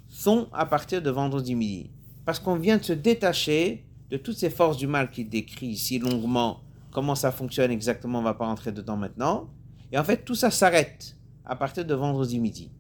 sont 0.09 0.49
à 0.53 0.67
partir 0.67 1.01
de 1.01 1.11
vendredi 1.11 1.55
midi. 1.55 1.91
Parce 2.25 2.41
qu'on 2.41 2.57
vient 2.57 2.79
de 2.79 2.83
se 2.83 2.93
détacher 2.93 3.85
de 4.11 4.17
toutes 4.17 4.37
ces 4.37 4.51
forces 4.51 4.77
du 4.77 4.87
mal 4.87 5.11
qu'il 5.11 5.29
décrit 5.29 5.67
ici 5.67 5.99
longuement. 5.99 6.61
Comment 6.91 7.15
ça 7.15 7.31
fonctionne 7.31 7.71
exactement, 7.71 8.19
on 8.19 8.23
ne 8.23 8.27
va 8.27 8.35
pas 8.35 8.47
rentrer 8.47 8.73
dedans 8.73 8.97
maintenant. 8.97 9.49
Et 9.93 9.99
en 9.99 10.05
fait, 10.05 10.25
tout 10.25 10.35
ça 10.35 10.51
s'arrête 10.51 11.17
à 11.45 11.55
partir 11.55 11.85
de 11.85 11.95
vendredi 11.95 12.41
midi. 12.41 12.73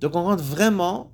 Donc 0.00 0.14
on 0.14 0.24
rentre 0.24 0.42
vraiment 0.44 1.10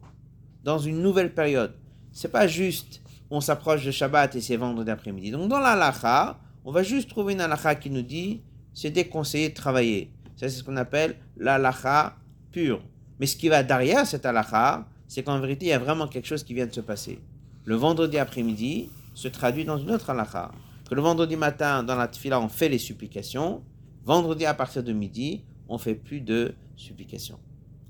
dans 0.64 0.78
une 0.78 1.00
nouvelle 1.00 1.32
période. 1.32 1.74
C'est 2.12 2.32
pas 2.32 2.46
juste 2.46 3.02
on 3.30 3.40
s'approche 3.40 3.84
de 3.84 3.90
Shabbat 3.90 4.36
et 4.36 4.40
c'est 4.40 4.56
vendredi 4.56 4.90
après-midi. 4.90 5.30
Donc 5.30 5.48
dans 5.48 5.58
l'alacha, 5.58 6.38
on 6.64 6.72
va 6.72 6.82
juste 6.82 7.10
trouver 7.10 7.34
une 7.34 7.40
halakha 7.40 7.74
qui 7.74 7.90
nous 7.90 8.02
dit 8.02 8.42
c'est 8.72 8.90
déconseillé 8.90 9.50
de 9.50 9.54
travailler. 9.54 10.10
Ça 10.36 10.48
c'est 10.48 10.56
ce 10.56 10.64
qu'on 10.64 10.76
appelle 10.76 11.16
l'alacha 11.36 12.16
pure. 12.50 12.82
Mais 13.20 13.26
ce 13.26 13.36
qui 13.36 13.48
va 13.48 13.62
derrière 13.62 14.06
cette 14.06 14.26
halakha, 14.26 14.86
c'est 15.06 15.22
qu'en 15.22 15.38
vérité 15.38 15.66
il 15.66 15.68
y 15.68 15.72
a 15.72 15.78
vraiment 15.78 16.08
quelque 16.08 16.26
chose 16.26 16.42
qui 16.42 16.54
vient 16.54 16.66
de 16.66 16.72
se 16.72 16.80
passer. 16.80 17.20
Le 17.64 17.76
vendredi 17.76 18.18
après-midi 18.18 18.90
se 19.14 19.28
traduit 19.28 19.64
dans 19.64 19.78
une 19.78 19.90
autre 19.90 20.10
halakha. 20.10 20.50
Que 20.88 20.94
le 20.94 21.02
vendredi 21.02 21.36
matin 21.36 21.82
dans 21.82 21.96
la 21.96 22.08
tfila 22.08 22.40
on 22.40 22.48
fait 22.48 22.68
les 22.68 22.78
supplications, 22.78 23.62
vendredi 24.04 24.44
à 24.46 24.54
partir 24.54 24.82
de 24.82 24.92
midi 24.92 25.44
on 25.68 25.78
fait 25.78 25.94
plus 25.94 26.20
de 26.20 26.54
supplications. 26.76 27.38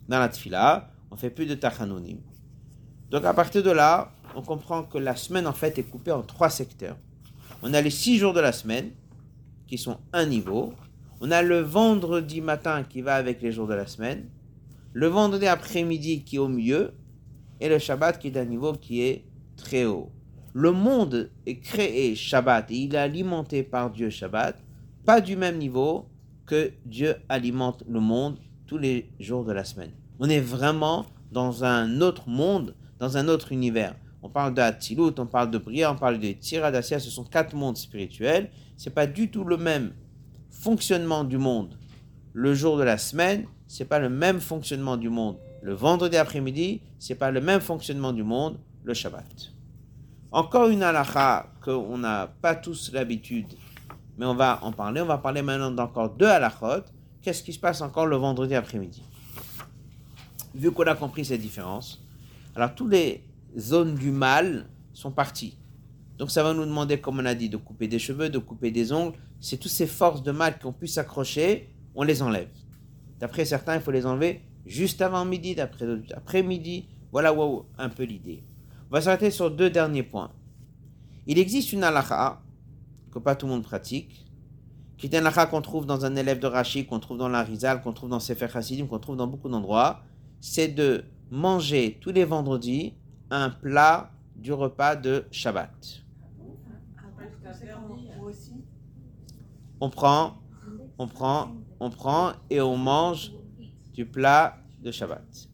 Dans 0.09 0.19
la 0.19 0.29
tfila, 0.29 0.91
on 1.11 1.17
fait 1.17 1.31
plus 1.31 1.47
de 1.47 1.55
tachanonim. 1.55 2.19
Donc 3.11 3.25
à 3.25 3.33
partir 3.33 3.63
de 3.63 3.71
là, 3.71 4.13
on 4.35 4.43
comprend 4.43 4.83
que 4.83 4.99
la 4.99 5.17
semaine 5.17 5.47
en 5.47 5.53
fait 5.53 5.79
est 5.79 5.85
coupée 5.85 6.13
en 6.13 6.23
trois 6.23 6.51
secteurs. 6.51 6.97
On 7.67 7.73
a 7.73 7.81
les 7.81 7.89
six 7.89 8.19
jours 8.19 8.35
de 8.35 8.41
la 8.41 8.53
semaine, 8.53 8.91
qui 9.67 9.79
sont 9.79 9.97
un 10.13 10.27
niveau. 10.27 10.75
On 11.23 11.31
a 11.31 11.41
le 11.41 11.61
vendredi 11.61 12.43
matin 12.43 12.83
qui 12.83 13.01
va 13.01 13.15
avec 13.15 13.41
les 13.41 13.53
jours 13.53 13.67
de 13.67 13.73
la 13.73 13.87
semaine. 13.87 14.29
Le 14.93 15.07
vendredi 15.07 15.47
après-midi 15.47 16.25
qui 16.25 16.37
est 16.37 16.41
au 16.41 16.49
milieu. 16.49 16.93
Et 17.61 17.71
le 17.71 17.79
Shabbat 17.79 18.19
qui 18.19 18.29
est 18.29 18.37
un 18.37 18.45
niveau 18.45 18.75
qui 18.75 19.01
est 19.01 19.25
très 19.57 19.87
haut. 19.87 20.13
Le 20.53 20.73
monde 20.73 21.31
est 21.47 21.59
créé 21.61 22.15
Shabbat 22.15 22.71
et 22.71 22.77
il 22.77 22.95
est 22.95 22.99
alimenté 22.99 23.63
par 23.63 23.91
Dieu 23.91 24.11
Shabbat, 24.11 24.59
pas 25.07 25.23
du 25.23 25.35
même 25.35 25.57
niveau 25.57 26.11
que 26.45 26.71
Dieu 26.85 27.17
alimente 27.31 27.83
le 27.89 27.99
monde 27.99 28.37
tous 28.67 28.77
les 28.77 29.09
jours 29.19 29.47
de 29.47 29.53
la 29.53 29.65
semaine. 29.65 29.93
On 30.19 30.29
est 30.29 30.41
vraiment 30.41 31.07
dans 31.33 31.65
un 31.65 32.03
autre 32.03 32.29
monde, 32.29 32.75
dans 32.99 33.17
un 33.17 33.27
autre 33.27 33.53
univers. 33.53 33.97
On 34.25 34.31
parle 34.31 34.55
d'Atilut, 34.55 35.13
on 35.19 35.27
parle 35.27 35.51
de 35.51 35.59
Bria, 35.59 35.93
on 35.93 35.97
parle 35.97 36.19
de 36.19 36.33
Tiradasia, 36.33 36.99
ce 36.99 37.11
sont 37.11 37.25
quatre 37.25 37.55
mondes 37.55 37.77
spirituels. 37.77 38.51
C'est 38.79 38.95
pas 38.95 39.07
du 39.07 39.31
tout 39.31 39.45
le 39.45 39.59
même 39.59 39.93
fonctionnement 40.51 41.25
du 41.25 41.37
monde. 41.37 41.77
Le 42.33 42.55
jour 42.55 42.79
de 42.79 42.85
la 42.85 42.97
semaine, 42.97 43.45
c'est 43.69 43.85
pas 43.85 43.99
le 43.99 44.09
même 44.09 44.41
fonctionnement 44.41 44.97
du 44.97 45.11
monde. 45.11 45.37
Le 45.61 45.75
vendredi 45.75 46.17
après-midi, 46.17 46.81
c'est 46.99 47.17
pas 47.17 47.31
le 47.31 47.43
même 47.43 47.61
fonctionnement 47.61 48.15
du 48.15 48.23
monde. 48.23 48.59
Le 48.85 48.95
Shabbat. 48.95 49.53
Encore 50.33 50.69
une 50.69 50.83
halakha 50.83 51.53
qu'on 51.63 51.99
n'a 51.99 52.27
pas 52.27 52.55
tous 52.55 52.93
l'habitude, 52.95 53.53
mais 54.17 54.25
on 54.25 54.35
va 54.35 54.59
en 54.63 54.73
parler. 54.73 55.03
On 55.03 55.07
va 55.07 55.19
parler 55.19 55.43
maintenant 55.43 55.71
d'encore 55.71 56.09
deux 56.09 56.29
halakhot. 56.29 56.85
Qu'est-ce 57.21 57.43
qui 57.43 57.53
se 57.53 57.61
passe 57.61 57.83
encore 57.83 58.07
le 58.07 58.17
vendredi 58.17 58.55
après-midi? 58.55 59.03
Vu 60.55 60.71
qu'on 60.71 60.85
a 60.85 60.95
compris 60.95 61.27
ces 61.27 61.37
différences, 61.37 62.03
alors 62.57 62.75
tous 62.75 62.89
les 62.89 63.23
zones 63.59 63.95
du 63.95 64.11
mal 64.11 64.69
sont 64.93 65.11
parties. 65.11 65.59
Donc 66.19 66.31
ça 66.31 66.43
va 66.43 66.55
nous 66.55 66.65
demander, 66.65 67.01
comme 67.01 67.19
on 67.19 67.27
a 67.27 67.35
dit, 67.35 67.49
de 67.49 67.57
couper 67.57 67.89
des 67.89 67.99
cheveux, 67.99 68.29
de 68.29 68.39
couper 68.39 68.71
des 68.71 68.93
ongles. 68.93 69.19
C'est 69.41 69.57
toutes 69.57 69.73
ces 69.73 69.87
forces 69.87 70.23
de 70.23 70.31
mal 70.31 70.59
qui 70.59 70.67
ont 70.67 70.73
pu 70.73 70.87
s'accrocher, 70.87 71.71
on 71.95 72.03
les 72.03 72.23
enlève. 72.23 72.49
D'après 73.19 73.45
certains, 73.45 73.77
il 73.77 73.81
faut 73.81 73.91
les 73.91 74.07
enlever 74.07 74.43
juste 74.67 75.03
avant 75.03 75.25
midi, 75.25 75.55
d'après 75.55 75.87
après 76.15 76.43
midi. 76.43 76.89
Voilà 77.13 77.33
wow, 77.33 77.67
un 77.79 77.89
peu 77.89 78.05
l'idée. 78.05 78.45
On 78.91 78.95
va 78.95 79.01
s'arrêter 79.01 79.31
sur 79.31 79.51
deux 79.51 79.71
derniers 79.71 80.03
points. 80.03 80.33
Il 81.27 81.39
existe 81.39 81.73
une 81.73 81.85
halakha 81.85 82.43
que 83.13 83.19
pas 83.19 83.35
tout 83.37 83.47
le 83.47 83.53
monde 83.53 83.63
pratique, 83.63 84.27
qui 84.99 85.07
est 85.07 85.11
une 85.11 85.17
halakha 85.17 85.47
qu'on 85.47 85.63
trouve 85.63 85.87
dans 85.87 86.05
un 86.05 86.17
élève 86.17 86.39
de 86.39 86.47
Rashi, 86.47 86.87
qu'on 86.87 87.01
trouve 87.01 87.19
dans 87.19 87.29
la 87.29 87.43
Rizal, 87.43 87.83
qu'on 87.83 87.93
trouve 87.93 88.11
dans 88.11 88.21
Sefer 88.21 88.49
Hasidim, 88.53 88.87
qu'on 88.87 88.99
trouve 88.99 89.17
dans 89.17 89.27
beaucoup 89.27 89.49
d'endroits. 89.49 90.03
C'est 90.41 90.69
de 90.69 91.05
manger 91.31 91.99
tous 92.01 92.11
les 92.11 92.25
vendredis 92.25 92.95
un 93.31 93.51
plat 93.51 94.11
du 94.37 94.53
repas 94.53 94.97
de 94.97 95.25
Shabbat. 95.31 96.05
On 99.81 99.91
prend, 99.91 100.39
on 100.99 101.07
prend, 101.07 101.53
on 101.81 101.91
prend 101.91 102.33
et 102.51 102.61
on 102.61 102.77
mange 102.77 103.33
du 103.93 104.07
plat 104.07 104.57
de 104.83 104.91
Shabbat. 104.91 105.49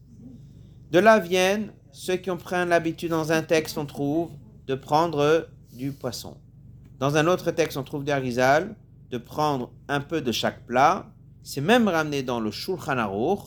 De 0.91 0.99
là 0.99 1.19
viennent 1.19 1.71
ceux 1.91 2.15
qui 2.15 2.31
ont 2.31 2.37
pris 2.37 2.55
l'habitude 2.65 3.09
dans 3.09 3.31
un 3.31 3.41
texte, 3.41 3.77
on 3.77 3.85
trouve, 3.85 4.31
de 4.67 4.75
prendre 4.75 5.47
du 5.73 5.91
poisson. 5.91 6.37
Dans 6.99 7.17
un 7.17 7.27
autre 7.27 7.51
texte, 7.51 7.77
on 7.77 7.83
trouve 7.83 8.03
des 8.03 8.13
de 9.09 9.17
prendre 9.17 9.71
un 9.89 9.99
peu 9.99 10.21
de 10.21 10.31
chaque 10.31 10.65
plat. 10.65 11.05
C'est 11.43 11.61
même 11.61 11.87
ramené 11.87 12.23
dans 12.23 12.39
le 12.39 12.51
Shulchan 12.51 12.97
Aruch 12.97 13.39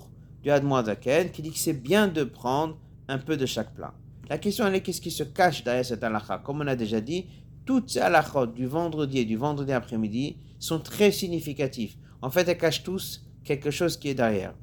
du 0.43 0.51
Admoazaken 0.51 1.31
qui 1.31 1.41
dit 1.41 1.53
que 1.53 1.59
c'est 1.59 1.73
bien 1.73 2.07
de 2.09 2.25
prendre 2.25 2.77
un 3.09 3.19
peu 3.19 3.37
de 3.37 3.47
chaque 3.47 3.73
plat. 3.75 3.95
La 4.31 4.39
question 4.39 4.67
est 4.67 4.81
qu'est-ce 4.81 5.01
qui 5.01 5.11
se 5.11 5.23
cache 5.23 5.65
derrière 5.65 5.85
cette 5.85 6.03
halakha? 6.03 6.39
Comme 6.39 6.63
on 6.63 6.67
a 6.67 6.77
déjà 6.77 7.01
dit, 7.01 7.27
toutes 7.67 7.91
ces 7.91 8.01
halakhot 8.01 8.47
du 8.47 8.67
vendredi 8.67 9.19
et 9.19 9.25
du 9.25 9.37
vendredi 9.37 9.73
après-midi 9.73 10.39
sont 10.59 10.81
très 10.81 11.11
significatifs. 11.11 11.97
En 12.23 12.31
fait, 12.31 12.49
elles 12.49 12.59
cachent 12.59 12.83
tous 12.83 13.25
quelque 13.45 13.71
chose 13.71 13.97
qui 13.97 14.09
est 14.09 14.15
derrière. 14.15 14.55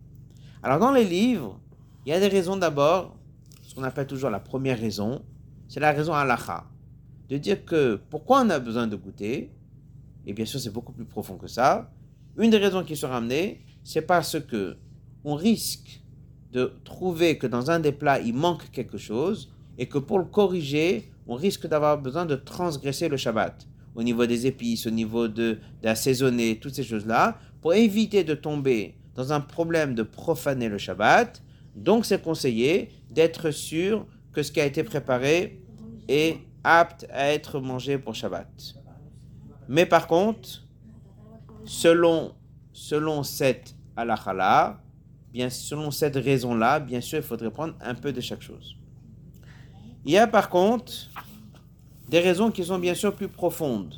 Alors 0.63 0.80
dans 0.80 0.91
les 0.91 1.06
livres, 1.06 1.60
il 2.06 2.10
y 2.10 2.13
a 2.13 2.19
des 2.19 2.28
raisons 2.28 2.58
d'abord, 2.58 3.15
ce 3.62 3.76
qu'on 3.76 3.84
appelle 3.84 4.08
toujours 4.08 4.30
la 4.30 4.39
première 4.39 4.80
raison, 4.80 5.24
c'est 5.67 5.80
la 5.80 5.91
raison 5.91 6.13
halakha. 6.13 6.65
De 7.30 7.38
dire 7.38 7.63
que 7.63 8.02
pourquoi 8.10 8.41
on 8.41 8.50
a 8.50 8.60
besoin 8.60 8.88
de 8.88 8.95
goûter, 8.95 9.52
et 10.26 10.34
bien 10.34 10.45
sûr 10.45 10.60
c'est 10.60 10.74
beaucoup 10.74 10.91
plus 10.91 11.06
profond 11.06 11.38
que 11.38 11.47
ça, 11.47 11.91
une 12.38 12.50
des 12.50 12.58
raisons 12.58 12.84
qui 12.84 12.95
sont 12.95 13.10
ramenées, 13.10 13.63
c'est 13.84 14.02
parce 14.02 14.39
que 14.39 14.78
on 15.24 15.36
risque 15.36 16.04
de 16.52 16.74
trouver 16.84 17.38
que 17.38 17.48
dans 17.48 17.72
un 17.72 17.80
des 17.80 17.92
plats, 17.92 18.20
il 18.20 18.34
manque 18.34 18.70
quelque 18.72 18.98
chose 18.98 19.52
et 19.78 19.88
que 19.88 19.98
pour 19.98 20.20
le 20.20 20.26
corriger, 20.26 21.12
on 21.28 21.36
risque 21.36 21.68
d'avoir 21.68 21.98
besoin 21.98 22.26
de 22.26 22.36
transgresser 22.36 23.08
le 23.08 23.18
Shabbat 23.18 23.68
au 23.96 24.04
niveau 24.04 24.26
des 24.26 24.48
épices, 24.48 24.88
au 24.88 24.92
niveau 24.92 25.28
de, 25.28 25.60
d'assaisonner, 25.82 26.60
toutes 26.60 26.76
ces 26.76 26.84
choses-là, 26.84 27.38
pour 27.62 27.74
éviter 27.74 28.24
de 28.24 28.34
tomber 28.34 28.96
dans 29.16 29.34
un 29.34 29.42
problème 29.42 29.96
de 29.96 30.04
profaner 30.04 30.70
le 30.70 30.78
Shabbat. 30.78 31.42
Donc 31.76 32.06
c'est 32.06 32.22
conseillé 32.22 32.90
d'être 33.10 33.52
sûr 33.52 34.06
que 34.34 34.44
ce 34.44 34.52
qui 34.52 34.62
a 34.62 34.66
été 34.66 34.84
préparé 34.84 35.62
est 36.08 36.38
apte 36.64 37.06
à 37.12 37.32
être 37.32 37.60
mangé 37.60 37.98
pour 37.98 38.16
Shabbat. 38.16 38.76
Mais 39.68 39.86
par 39.86 40.08
contre, 40.08 40.66
selon, 41.66 42.34
selon 42.74 43.24
cette 43.24 43.76
halakha 43.96 44.82
bien 45.34 45.50
selon 45.50 45.91
cette 45.91 46.15
raison-là, 46.15 46.80
bien 46.80 47.02
sûr, 47.02 47.20
il 47.20 47.24
faudrait 47.24 47.52
prendre 47.52 47.76
un 47.82 47.96
peu 47.96 48.12
de 48.12 48.22
chaque 48.22 48.41
chose. 48.41 48.76
Il 50.06 50.12
y 50.12 50.17
a 50.17 50.28
par 50.28 50.50
contre 50.50 50.94
des 52.10 52.20
raisons 52.20 52.52
qui 52.52 52.63
sont 52.63 52.80
bien 52.80 52.96
sûr 52.96 53.15
plus 53.15 53.28
profondes. 53.28 53.96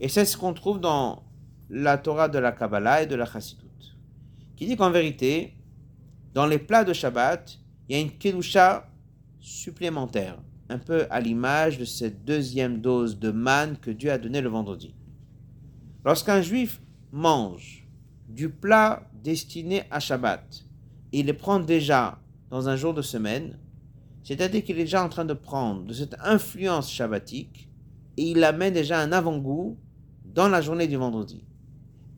Et 0.00 0.08
c'est 0.08 0.24
ce 0.24 0.36
qu'on 0.36 0.52
trouve 0.52 0.78
dans 0.78 1.22
la 1.70 1.98
Torah 1.98 2.28
de 2.28 2.38
la 2.38 2.52
Kabbalah 2.52 3.02
et 3.02 3.06
de 3.06 3.16
la 3.16 3.26
Chassidut, 3.26 3.64
qui 4.56 4.66
dit 4.66 4.76
qu'en 4.76 4.90
vérité, 4.90 5.54
dans 6.34 6.46
les 6.46 6.58
plats 6.58 6.84
de 6.84 6.92
Shabbat, 6.92 7.58
il 7.88 7.96
y 7.96 7.98
a 7.98 8.02
une 8.02 8.10
kedusha 8.10 8.88
supplémentaire, 9.40 10.38
un 10.68 10.78
peu 10.78 11.06
à 11.10 11.20
l'image 11.20 11.78
de 11.78 11.84
cette 11.84 12.24
deuxième 12.24 12.80
dose 12.80 13.18
de 13.18 13.30
manne 13.30 13.78
que 13.78 13.90
Dieu 13.90 14.12
a 14.12 14.18
donné 14.18 14.40
le 14.40 14.48
vendredi. 14.48 14.94
Lorsqu'un 16.04 16.42
juif 16.42 16.80
mange 17.10 17.85
du 18.28 18.48
plat 18.48 19.08
destiné 19.22 19.84
à 19.90 20.00
Shabbat, 20.00 20.64
il 21.12 21.26
les 21.26 21.32
prend 21.32 21.60
déjà 21.60 22.18
dans 22.50 22.68
un 22.68 22.76
jour 22.76 22.94
de 22.94 23.02
semaine, 23.02 23.58
c'est-à-dire 24.22 24.64
qu'il 24.64 24.78
est 24.78 24.84
déjà 24.84 25.04
en 25.04 25.08
train 25.08 25.24
de 25.24 25.34
prendre 25.34 25.84
de 25.84 25.92
cette 25.92 26.16
influence 26.22 26.90
shabbatique, 26.90 27.68
et 28.16 28.22
il 28.30 28.42
amène 28.44 28.74
déjà 28.74 28.98
un 28.98 29.12
avant-goût 29.12 29.78
dans 30.24 30.48
la 30.48 30.60
journée 30.60 30.88
du 30.88 30.96
vendredi. 30.96 31.44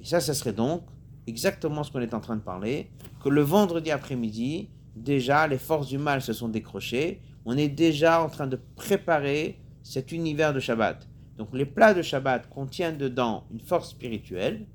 Et 0.01 0.05
ça, 0.05 0.21
ça 0.21 0.35
serait 0.35 0.53
donc 0.53 0.85
exactement 1.27 1.83
ce 1.83 1.93
qu'on 1.93 2.01
est 2.01 2.15
en 2.15 2.21
train 2.21 2.37
de 2.37 2.43
parler, 2.43 2.91
que 3.23 3.29
le 3.29 3.43
vendredi 3.43 3.91
après-midi, 3.91 4.71
déjà, 4.97 5.47
les 5.47 5.59
forces 5.59 5.89
du 5.89 5.99
mal 5.99 6.23
se 6.23 6.33
sont 6.33 6.49
décrochées, 6.49 7.21
on 7.45 7.57
est 7.57 7.69
déjà 7.69 8.23
en 8.23 8.29
train 8.29 8.47
de 8.47 8.59
préparer 8.77 9.59
cet 9.83 10.13
univers 10.13 10.53
de 10.53 10.61
Shabbat. 10.61 11.07
Donc 11.37 11.49
les 11.53 11.67
plats 11.67 11.95
de 11.95 12.03
Shabbat 12.03 12.49
contiennent 12.49 12.99
dedans 12.99 13.45
une 13.51 13.61
force 13.61 13.91
spirituelle, 13.91 14.67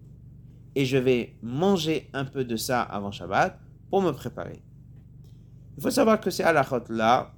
et 0.75 0.85
je 0.85 0.97
vais 0.97 1.35
manger 1.41 2.09
un 2.13 2.25
peu 2.25 2.43
de 2.45 2.55
ça 2.55 2.81
avant 2.81 3.11
Shabbat 3.11 3.59
pour 3.89 4.01
me 4.01 4.11
préparer. 4.11 4.61
Il 5.77 5.83
faut 5.83 5.91
savoir 5.91 6.19
que 6.19 6.29
ces 6.29 6.43
halachot-là 6.43 7.33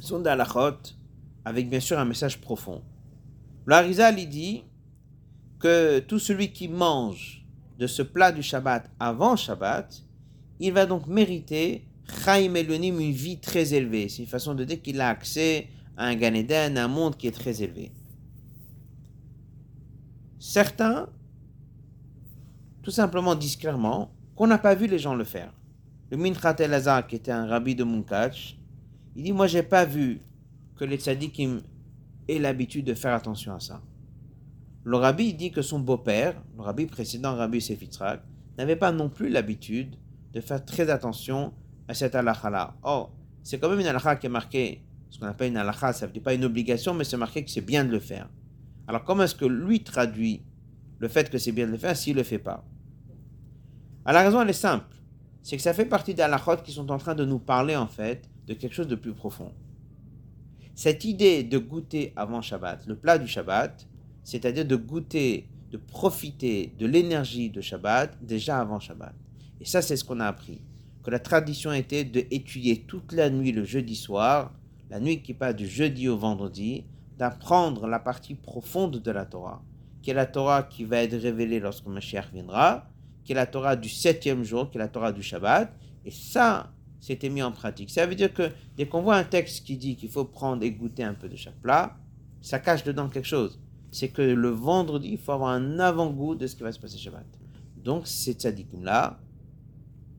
sont 0.00 0.20
des 0.20 0.30
halachot 0.30 0.78
avec 1.44 1.68
bien 1.68 1.80
sûr 1.80 1.98
un 1.98 2.04
message 2.04 2.40
profond. 2.40 2.82
L'Arizal 3.66 4.16
dit 4.28 4.64
que 5.58 6.00
tout 6.00 6.18
celui 6.18 6.52
qui 6.52 6.68
mange 6.68 7.44
de 7.78 7.86
ce 7.86 8.02
plat 8.02 8.32
du 8.32 8.42
Shabbat 8.42 8.90
avant 9.00 9.36
Shabbat, 9.36 10.02
il 10.60 10.72
va 10.72 10.86
donc 10.86 11.06
mériter 11.06 11.88
Chaim 12.06 12.54
Elonim, 12.54 13.00
une 13.00 13.12
vie 13.12 13.38
très 13.38 13.74
élevée. 13.74 14.08
C'est 14.08 14.22
une 14.22 14.28
façon 14.28 14.54
de 14.54 14.64
dire 14.64 14.82
qu'il 14.82 15.00
a 15.00 15.08
accès 15.08 15.68
à 15.96 16.06
un 16.06 16.14
Gan 16.16 16.34
Eden, 16.34 16.76
un 16.76 16.88
monde 16.88 17.16
qui 17.16 17.26
est 17.26 17.32
très 17.32 17.62
élevé. 17.62 17.92
Certains, 20.38 21.08
tout 22.84 22.90
simplement 22.90 23.34
disent 23.34 23.56
clairement 23.56 24.12
qu'on 24.36 24.46
n'a 24.46 24.58
pas 24.58 24.74
vu 24.74 24.86
les 24.86 24.98
gens 24.98 25.14
le 25.14 25.24
faire. 25.24 25.52
Le 26.10 26.18
Minchat 26.18 26.56
Elazar, 26.58 27.06
qui 27.06 27.16
était 27.16 27.32
un 27.32 27.46
rabbi 27.46 27.74
de 27.74 27.82
Munkach, 27.82 28.56
il 29.16 29.24
dit 29.24 29.32
Moi, 29.32 29.46
j'ai 29.46 29.62
pas 29.62 29.86
vu 29.86 30.20
que 30.76 30.84
les 30.84 30.98
tzadikim 30.98 31.62
aient 32.28 32.38
l'habitude 32.38 32.84
de 32.84 32.94
faire 32.94 33.14
attention 33.14 33.54
à 33.54 33.60
ça. 33.60 33.80
Le 34.84 34.96
rabbi 34.98 35.32
dit 35.32 35.50
que 35.50 35.62
son 35.62 35.78
beau-père, 35.78 36.40
le 36.56 36.62
rabbi 36.62 36.84
précédent, 36.84 37.34
rabbi 37.34 37.60
Sefitzrak, 37.60 38.22
n'avait 38.58 38.76
pas 38.76 38.92
non 38.92 39.08
plus 39.08 39.30
l'habitude 39.30 39.96
de 40.34 40.40
faire 40.40 40.62
très 40.62 40.90
attention 40.90 41.54
à 41.88 41.94
cette 41.94 42.14
halakha-là. 42.14 42.76
Or, 42.82 43.14
c'est 43.42 43.58
quand 43.58 43.70
même 43.70 43.80
une 43.80 43.86
halakha 43.86 44.16
qui 44.16 44.26
est 44.26 44.30
marquée, 44.30 44.84
ce 45.08 45.18
qu'on 45.18 45.26
appelle 45.26 45.50
une 45.50 45.56
halakha, 45.56 45.94
ça 45.94 46.04
ne 46.04 46.08
veut 46.08 46.12
dire 46.12 46.22
pas 46.22 46.34
une 46.34 46.44
obligation, 46.44 46.92
mais 46.92 47.04
c'est 47.04 47.16
marqué 47.16 47.42
que 47.42 47.50
c'est 47.50 47.62
bien 47.62 47.82
de 47.82 47.90
le 47.90 48.00
faire. 48.00 48.28
Alors, 48.86 49.04
comment 49.04 49.22
est-ce 49.22 49.34
que 49.34 49.46
lui 49.46 49.82
traduit 49.82 50.42
le 50.98 51.08
fait 51.08 51.30
que 51.30 51.38
c'est 51.38 51.52
bien 51.52 51.66
de 51.66 51.72
le 51.72 51.78
faire 51.78 51.96
s'il 51.96 52.14
ne 52.14 52.18
le 52.18 52.24
fait 52.24 52.38
pas? 52.38 52.62
Alors, 54.04 54.20
la 54.20 54.26
raison, 54.26 54.42
elle 54.42 54.50
est 54.50 54.52
simple. 54.52 54.96
C'est 55.42 55.56
que 55.56 55.62
ça 55.62 55.74
fait 55.74 55.86
partie 55.86 56.14
des 56.14 56.22
halakhot 56.22 56.58
qui 56.58 56.72
sont 56.72 56.90
en 56.90 56.98
train 56.98 57.14
de 57.14 57.24
nous 57.24 57.38
parler, 57.38 57.76
en 57.76 57.86
fait, 57.86 58.28
de 58.46 58.54
quelque 58.54 58.74
chose 58.74 58.88
de 58.88 58.96
plus 58.96 59.14
profond. 59.14 59.52
Cette 60.74 61.04
idée 61.04 61.44
de 61.44 61.58
goûter 61.58 62.12
avant 62.16 62.42
Shabbat, 62.42 62.86
le 62.86 62.96
plat 62.96 63.16
du 63.18 63.28
Shabbat, 63.28 63.86
c'est-à-dire 64.24 64.66
de 64.66 64.76
goûter, 64.76 65.48
de 65.70 65.76
profiter 65.76 66.74
de 66.78 66.86
l'énergie 66.86 67.50
de 67.50 67.60
Shabbat 67.60 68.18
déjà 68.22 68.58
avant 68.58 68.80
Shabbat. 68.80 69.14
Et 69.60 69.64
ça, 69.64 69.82
c'est 69.82 69.96
ce 69.96 70.04
qu'on 70.04 70.20
a 70.20 70.26
appris 70.26 70.60
que 71.04 71.10
la 71.10 71.18
tradition 71.18 71.72
était 71.72 72.04
d'étudier 72.04 72.84
toute 72.86 73.12
la 73.12 73.30
nuit 73.30 73.52
le 73.52 73.64
jeudi 73.64 73.94
soir, 73.94 74.52
la 74.90 75.00
nuit 75.00 75.22
qui 75.22 75.34
passe 75.34 75.54
du 75.54 75.68
jeudi 75.68 76.08
au 76.08 76.16
vendredi, 76.16 76.84
d'apprendre 77.18 77.86
la 77.86 77.98
partie 77.98 78.34
profonde 78.34 79.00
de 79.00 79.10
la 79.10 79.26
Torah, 79.26 79.62
qui 80.02 80.10
est 80.10 80.14
la 80.14 80.26
Torah 80.26 80.62
qui 80.62 80.84
va 80.84 81.02
être 81.02 81.16
révélée 81.16 81.60
lorsque 81.60 81.86
Mashiach 81.86 82.32
viendra, 82.32 82.88
qui 83.24 83.32
est 83.32 83.34
la 83.34 83.46
Torah 83.46 83.76
du 83.76 83.88
septième 83.88 84.44
jour, 84.44 84.70
qui 84.70 84.76
est 84.76 84.80
la 84.80 84.88
Torah 84.88 85.12
du 85.12 85.22
Shabbat, 85.22 85.72
et 86.04 86.10
ça, 86.10 86.72
c'était 87.00 87.30
mis 87.30 87.42
en 87.42 87.52
pratique. 87.52 87.90
Ça 87.90 88.06
veut 88.06 88.14
dire 88.14 88.32
que 88.32 88.50
dès 88.76 88.86
qu'on 88.86 89.02
voit 89.02 89.16
un 89.16 89.24
texte 89.24 89.64
qui 89.64 89.76
dit 89.76 89.96
qu'il 89.96 90.10
faut 90.10 90.24
prendre 90.24 90.62
et 90.62 90.70
goûter 90.70 91.02
un 91.02 91.14
peu 91.14 91.28
de 91.28 91.36
chaque 91.36 91.60
plat, 91.60 91.96
ça 92.42 92.58
cache 92.58 92.84
dedans 92.84 93.08
quelque 93.08 93.28
chose. 93.28 93.60
C'est 93.90 94.08
que 94.08 94.22
le 94.22 94.48
vendredi, 94.48 95.10
il 95.12 95.18
faut 95.18 95.32
avoir 95.32 95.50
un 95.50 95.78
avant-goût 95.78 96.34
de 96.34 96.46
ce 96.46 96.56
qui 96.56 96.62
va 96.62 96.72
se 96.72 96.78
passer 96.78 96.98
Shabbat. 96.98 97.26
Donc, 97.76 98.06
ces 98.06 98.32
tzadikim-là, 98.32 99.20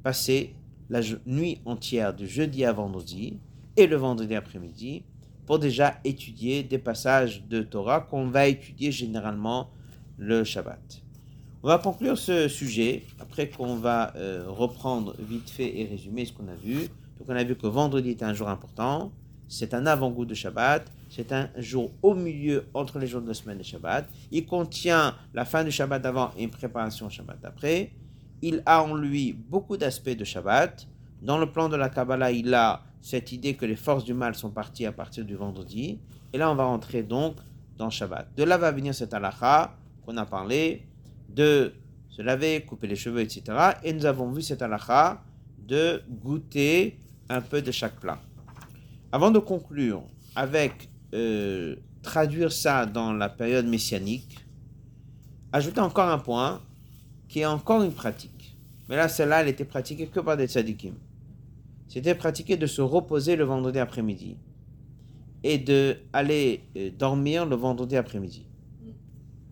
passer 0.04 0.56
la 0.90 1.02
nuit 1.26 1.62
entière 1.66 2.14
du 2.14 2.28
jeudi 2.28 2.64
à 2.64 2.72
vendredi 2.72 3.40
et 3.76 3.88
le 3.88 3.96
vendredi 3.96 4.36
après-midi 4.36 5.04
pour 5.46 5.60
déjà 5.60 6.00
étudier 6.04 6.64
des 6.64 6.78
passages 6.78 7.46
de 7.48 7.62
Torah 7.62 8.02
qu'on 8.02 8.28
va 8.28 8.48
étudier 8.48 8.92
généralement 8.92 9.72
le 10.18 10.44
Shabbat. 10.44 11.05
On 11.66 11.68
va 11.68 11.80
conclure 11.80 12.16
ce 12.16 12.48
sujet 12.48 13.02
après 13.20 13.50
qu'on 13.50 13.78
va 13.78 14.16
euh, 14.18 14.46
reprendre 14.48 15.16
vite 15.18 15.50
fait 15.50 15.80
et 15.80 15.86
résumer 15.86 16.24
ce 16.24 16.32
qu'on 16.32 16.48
a 16.48 16.54
vu. 16.54 16.82
Donc 17.18 17.28
on 17.28 17.36
a 17.36 17.44
vu 17.44 17.56
que 17.56 17.66
vendredi 17.66 18.12
est 18.12 18.22
un 18.22 18.36
jour 18.36 18.50
important, 18.50 19.12
c'est 19.48 19.74
un 19.74 19.88
avant-goût 19.88 20.26
de 20.26 20.36
Shabbat, 20.36 20.86
c'est 21.10 21.32
un 21.32 21.50
jour 21.58 21.90
au 22.04 22.14
milieu 22.14 22.66
entre 22.76 23.00
les 23.00 23.08
jours 23.08 23.22
de 23.22 23.30
la 23.30 23.34
semaine 23.34 23.60
et 23.60 23.64
Shabbat. 23.64 24.08
Il 24.30 24.46
contient 24.46 25.16
la 25.34 25.44
fin 25.44 25.64
du 25.64 25.72
Shabbat 25.72 26.04
d'avant 26.04 26.30
et 26.38 26.44
une 26.44 26.52
préparation 26.52 27.08
au 27.08 27.10
Shabbat 27.10 27.40
d'après 27.42 27.94
il 28.44 28.62
a 28.68 28.84
en 28.84 28.94
lui 28.94 29.34
beaucoup 29.34 29.76
d'aspects 29.76 30.16
de 30.16 30.24
Shabbat. 30.24 30.88
Dans 31.24 31.40
le 31.40 31.52
plan 31.52 31.68
de 31.68 31.76
la 31.76 31.90
Kabbalah, 31.90 32.32
il 32.32 32.54
a 32.54 32.84
cette 33.02 33.32
idée 33.32 33.56
que 33.56 33.66
les 33.66 33.76
forces 33.76 34.04
du 34.04 34.14
mal 34.14 34.36
sont 34.36 34.52
parties 34.52 34.86
à 34.86 34.92
partir 34.92 35.26
du 35.26 35.34
vendredi. 35.34 35.98
Et 36.32 36.38
là, 36.38 36.52
on 36.52 36.56
va 36.56 36.66
rentrer 36.66 37.02
donc 37.02 37.38
dans 37.76 37.90
Shabbat. 37.90 38.28
De 38.38 38.44
là 38.44 38.60
va 38.60 38.72
venir 38.72 38.94
cette 38.94 39.16
halakha 39.16 39.76
qu'on 40.06 40.16
a 40.18 40.28
parlé 40.28 40.84
de 41.30 41.74
se 42.10 42.22
laver, 42.22 42.62
couper 42.62 42.88
les 42.88 42.96
cheveux, 42.96 43.22
etc. 43.22 43.44
Et 43.84 43.94
nous 43.94 44.06
avons 44.06 44.32
vu 44.32 44.42
cette 44.42 44.62
halakha 44.62 45.24
de 45.68 46.02
goûter 46.10 47.00
un 47.30 47.42
peu 47.42 47.62
de 47.62 47.72
chaque 47.72 48.00
plat. 48.00 48.20
Avant 49.12 49.32
de 49.32 49.40
conclure 49.40 50.04
avec 50.36 50.90
euh, 51.14 51.76
traduire 52.02 52.52
ça 52.52 52.86
dans 52.86 53.14
la 53.14 53.30
période 53.30 53.66
messianique, 53.66 54.46
ajoutez 55.52 55.80
encore 55.80 56.10
un 56.10 56.20
point 56.20 56.62
qui 57.28 57.40
est 57.40 57.46
encore 57.46 57.84
une 57.84 57.94
pratique. 57.94 58.58
Mais 58.88 58.96
là, 58.96 59.08
celle-là, 59.08 59.44
elle 59.44 59.56
pratiquée 59.66 60.08
que 60.08 60.20
par 60.20 60.38
des 60.38 60.48
tzadikim. 60.48 60.94
C'était 61.88 62.16
pratiqué 62.16 62.58
de 62.58 62.68
se 62.68 62.82
reposer 62.82 63.36
le 63.36 63.44
vendredi 63.44 63.80
après-midi 63.80 64.38
et 65.44 65.58
de 65.58 65.98
aller 66.14 66.62
euh, 66.78 66.90
dormir 66.98 67.46
le 67.46 67.56
vendredi 67.56 67.96
après-midi. 67.96 68.46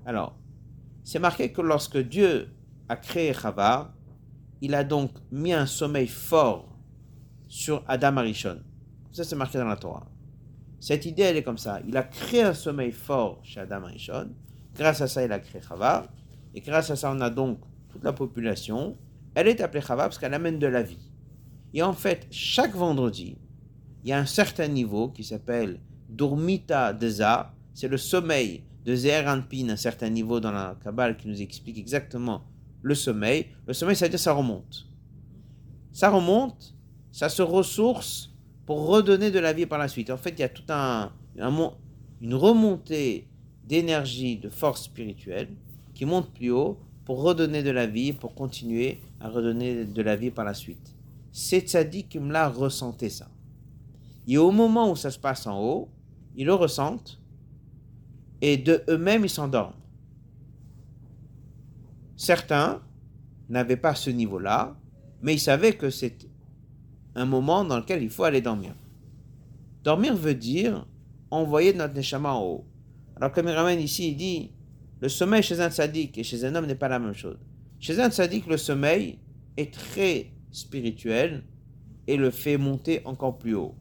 Alors, 0.05 0.35
c'est 1.03 1.19
marqué 1.19 1.51
que 1.51 1.61
lorsque 1.61 1.97
Dieu 1.97 2.49
a 2.89 2.95
créé 2.95 3.33
Chava, 3.33 3.93
il 4.61 4.75
a 4.75 4.83
donc 4.83 5.11
mis 5.31 5.53
un 5.53 5.65
sommeil 5.65 6.07
fort 6.07 6.69
sur 7.47 7.83
Adam 7.87 8.17
Arishon. 8.17 8.61
Ça, 9.11 9.23
c'est 9.23 9.35
marqué 9.35 9.57
dans 9.57 9.67
la 9.67 9.75
Torah. 9.75 10.07
Cette 10.79 11.05
idée, 11.05 11.23
elle 11.23 11.37
est 11.37 11.43
comme 11.43 11.57
ça. 11.57 11.81
Il 11.87 11.95
a 11.97 12.03
créé 12.03 12.43
un 12.43 12.53
sommeil 12.53 12.91
fort 12.91 13.39
chez 13.43 13.59
Adam 13.59 13.83
Arishon. 13.83 14.29
Grâce 14.75 15.01
à 15.01 15.07
ça, 15.07 15.23
il 15.23 15.31
a 15.31 15.39
créé 15.39 15.61
Chava. 15.61 16.07
Et 16.55 16.61
grâce 16.61 16.89
à 16.89 16.95
ça, 16.95 17.11
on 17.11 17.21
a 17.21 17.29
donc 17.29 17.59
toute 17.89 18.03
la 18.03 18.13
population, 18.13 18.97
elle 19.35 19.47
est 19.47 19.61
appelée 19.61 19.81
Chava 19.81 20.03
parce 20.03 20.17
qu'elle 20.17 20.33
amène 20.33 20.59
de 20.59 20.67
la 20.67 20.81
vie. 20.81 21.11
Et 21.73 21.83
en 21.83 21.93
fait, 21.93 22.27
chaque 22.31 22.75
vendredi, 22.75 23.37
il 24.03 24.09
y 24.09 24.13
a 24.13 24.19
un 24.19 24.25
certain 24.25 24.67
niveau 24.67 25.09
qui 25.09 25.23
s'appelle 25.23 25.79
Durmita 26.09 26.93
Deza, 26.93 27.53
c'est 27.73 27.87
le 27.87 27.97
sommeil 27.97 28.63
de 28.85 28.95
Zeher 28.95 29.27
Anpin, 29.27 29.69
un 29.69 29.75
certain 29.75 30.09
niveau 30.09 30.39
dans 30.39 30.51
la 30.51 30.77
Kabbale 30.83 31.17
qui 31.17 31.27
nous 31.27 31.41
explique 31.41 31.77
exactement 31.77 32.41
le 32.81 32.95
sommeil. 32.95 33.47
Le 33.65 33.73
sommeil, 33.73 33.95
c'est-à-dire 33.95 34.19
ça 34.19 34.33
remonte. 34.33 34.85
Ça 35.91 36.09
remonte, 36.09 36.75
ça 37.11 37.29
se 37.29 37.41
ressource 37.41 38.31
pour 38.65 38.87
redonner 38.87 39.31
de 39.31 39.39
la 39.39 39.53
vie 39.53 39.65
par 39.65 39.79
la 39.79 39.87
suite. 39.87 40.09
En 40.09 40.17
fait, 40.17 40.31
il 40.31 40.39
y 40.39 40.43
a 40.43 40.49
tout 40.49 40.63
un, 40.69 41.11
un 41.39 41.71
une 42.21 42.35
remontée 42.35 43.27
d'énergie, 43.65 44.37
de 44.37 44.49
force 44.49 44.83
spirituelle 44.83 45.49
qui 45.93 46.05
monte 46.05 46.33
plus 46.33 46.51
haut 46.51 46.79
pour 47.05 47.21
redonner 47.21 47.63
de 47.63 47.69
la 47.69 47.85
vie, 47.85 48.13
pour 48.13 48.33
continuer 48.33 49.01
à 49.19 49.29
redonner 49.29 49.85
de 49.85 50.01
la 50.01 50.15
vie 50.15 50.31
par 50.31 50.45
la 50.45 50.53
suite. 50.53 50.95
Ces 51.31 51.61
tzadikim 51.61 52.31
là 52.31 52.49
ressentaient 52.49 53.09
ça. 53.09 53.27
Et 54.27 54.37
au 54.37 54.51
moment 54.51 54.89
où 54.91 54.95
ça 54.95 55.11
se 55.11 55.19
passe 55.19 55.47
en 55.47 55.61
haut, 55.61 55.89
ils 56.35 56.45
le 56.45 56.53
ressentent 56.53 57.19
et 58.43 58.57
de 58.57 58.83
eux-mêmes 58.89 59.23
ils 59.23 59.29
s'endorment. 59.29 59.73
Certains 62.17 62.81
n'avaient 63.47 63.77
pas 63.77 63.95
ce 63.95 64.09
niveau-là, 64.09 64.75
mais 65.21 65.35
ils 65.35 65.39
savaient 65.39 65.73
que 65.73 65.89
c'est 65.89 66.27
un 67.15 67.25
moment 67.25 67.63
dans 67.63 67.77
lequel 67.77 68.03
il 68.03 68.09
faut 68.09 68.25
aller 68.25 68.41
dormir. 68.41 68.75
Dormir 69.85 70.13
veut 70.15 70.35
dire 70.35 70.85
envoyer 71.31 71.73
notre 71.73 71.93
neshama 71.93 72.33
en 72.33 72.43
haut. 72.43 72.65
Alors 73.15 73.31
comme 73.31 73.47
il 73.47 73.53
ramène 73.53 73.79
ici, 73.79 74.09
il 74.09 74.17
dit 74.17 74.51
le 74.99 75.07
sommeil 75.07 75.41
chez 75.41 75.61
un 75.61 75.69
sadique 75.69 76.17
et 76.17 76.23
chez 76.23 76.43
un 76.43 76.53
homme 76.53 76.65
n'est 76.65 76.75
pas 76.75 76.89
la 76.89 76.99
même 76.99 77.13
chose. 77.13 77.37
Chez 77.79 77.97
un 78.01 78.11
sadique, 78.11 78.47
le 78.47 78.57
sommeil 78.57 79.19
est 79.55 79.73
très 79.73 80.31
spirituel 80.51 81.43
et 82.07 82.17
le 82.17 82.29
fait 82.29 82.57
monter 82.57 83.01
encore 83.05 83.37
plus 83.37 83.55
haut. 83.55 83.75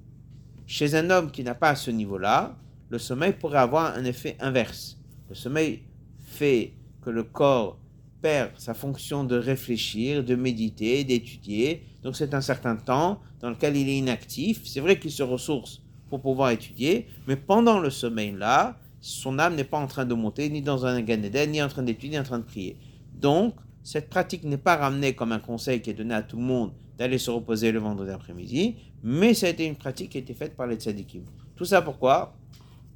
Chez 0.67 0.95
un 0.95 1.11
homme 1.11 1.33
qui 1.33 1.43
n'a 1.43 1.57
pas 1.57 1.75
ce 1.75 1.91
niveau-là, 1.91 2.57
le 2.93 2.99
sommeil 2.99 3.33
pourrait 3.33 3.59
avoir 3.59 3.97
un 3.97 4.05
effet 4.05 4.37
inverse. 4.39 4.99
Le 5.31 5.35
sommeil 5.35 5.81
fait 6.21 6.75
que 7.01 7.09
le 7.09 7.23
corps 7.23 7.79
perd 8.21 8.51
sa 8.59 8.75
fonction 8.75 9.25
de 9.25 9.35
réfléchir, 9.35 10.23
de 10.23 10.35
méditer, 10.35 11.03
d'étudier. 11.03 11.87
Donc 12.03 12.17
c'est 12.17 12.35
un 12.35 12.43
certain 12.43 12.77
temps 12.77 13.19
dans 13.41 13.49
lequel 13.49 13.79
il 13.79 13.89
est 13.89 13.97
inactif. 13.97 14.61
C'est 14.67 14.81
vrai 14.81 14.99
qu'il 14.99 15.11
se 15.11 15.23
ressource 15.23 15.81
pour 16.11 16.21
pouvoir 16.21 16.51
étudier, 16.51 17.07
mais 17.27 17.37
pendant 17.37 17.81
le 17.81 17.89
sommeil-là, 17.89 18.79
son 19.01 19.39
âme 19.39 19.55
n'est 19.55 19.65
pas 19.65 19.79
en 19.79 19.87
train 19.87 20.05
de 20.05 20.13
monter, 20.13 20.51
ni 20.51 20.61
dans 20.61 20.85
un 20.85 21.01
Gan 21.01 21.17
ni 21.49 21.63
en 21.63 21.69
train 21.69 21.83
d'étudier, 21.83 22.11
ni 22.11 22.19
en 22.19 22.25
train 22.25 22.41
de 22.41 22.45
prier. 22.45 22.77
Donc, 23.15 23.55
cette 23.83 24.11
pratique 24.11 24.45
n'est 24.45 24.59
pas 24.59 24.77
ramenée 24.77 25.15
comme 25.15 25.33
un 25.33 25.39
conseil 25.39 25.81
qui 25.81 25.89
est 25.89 25.95
donné 25.95 26.13
à 26.13 26.23
tout 26.23 26.37
le 26.37 26.43
monde 26.43 26.73
d'aller 26.99 27.17
se 27.17 27.31
reposer 27.31 27.73
le 27.73 27.79
vendredi 27.79 28.11
après-midi, 28.11 28.77
mais 29.03 29.33
ça 29.33 29.47
a 29.47 29.49
été 29.49 29.65
une 29.65 29.77
pratique 29.77 30.11
qui 30.11 30.19
a 30.19 30.21
été 30.21 30.35
faite 30.35 30.55
par 30.55 30.67
les 30.67 30.77
tzadikim. 30.77 31.23
Tout 31.57 31.65
ça 31.65 31.81
pourquoi? 31.81 32.37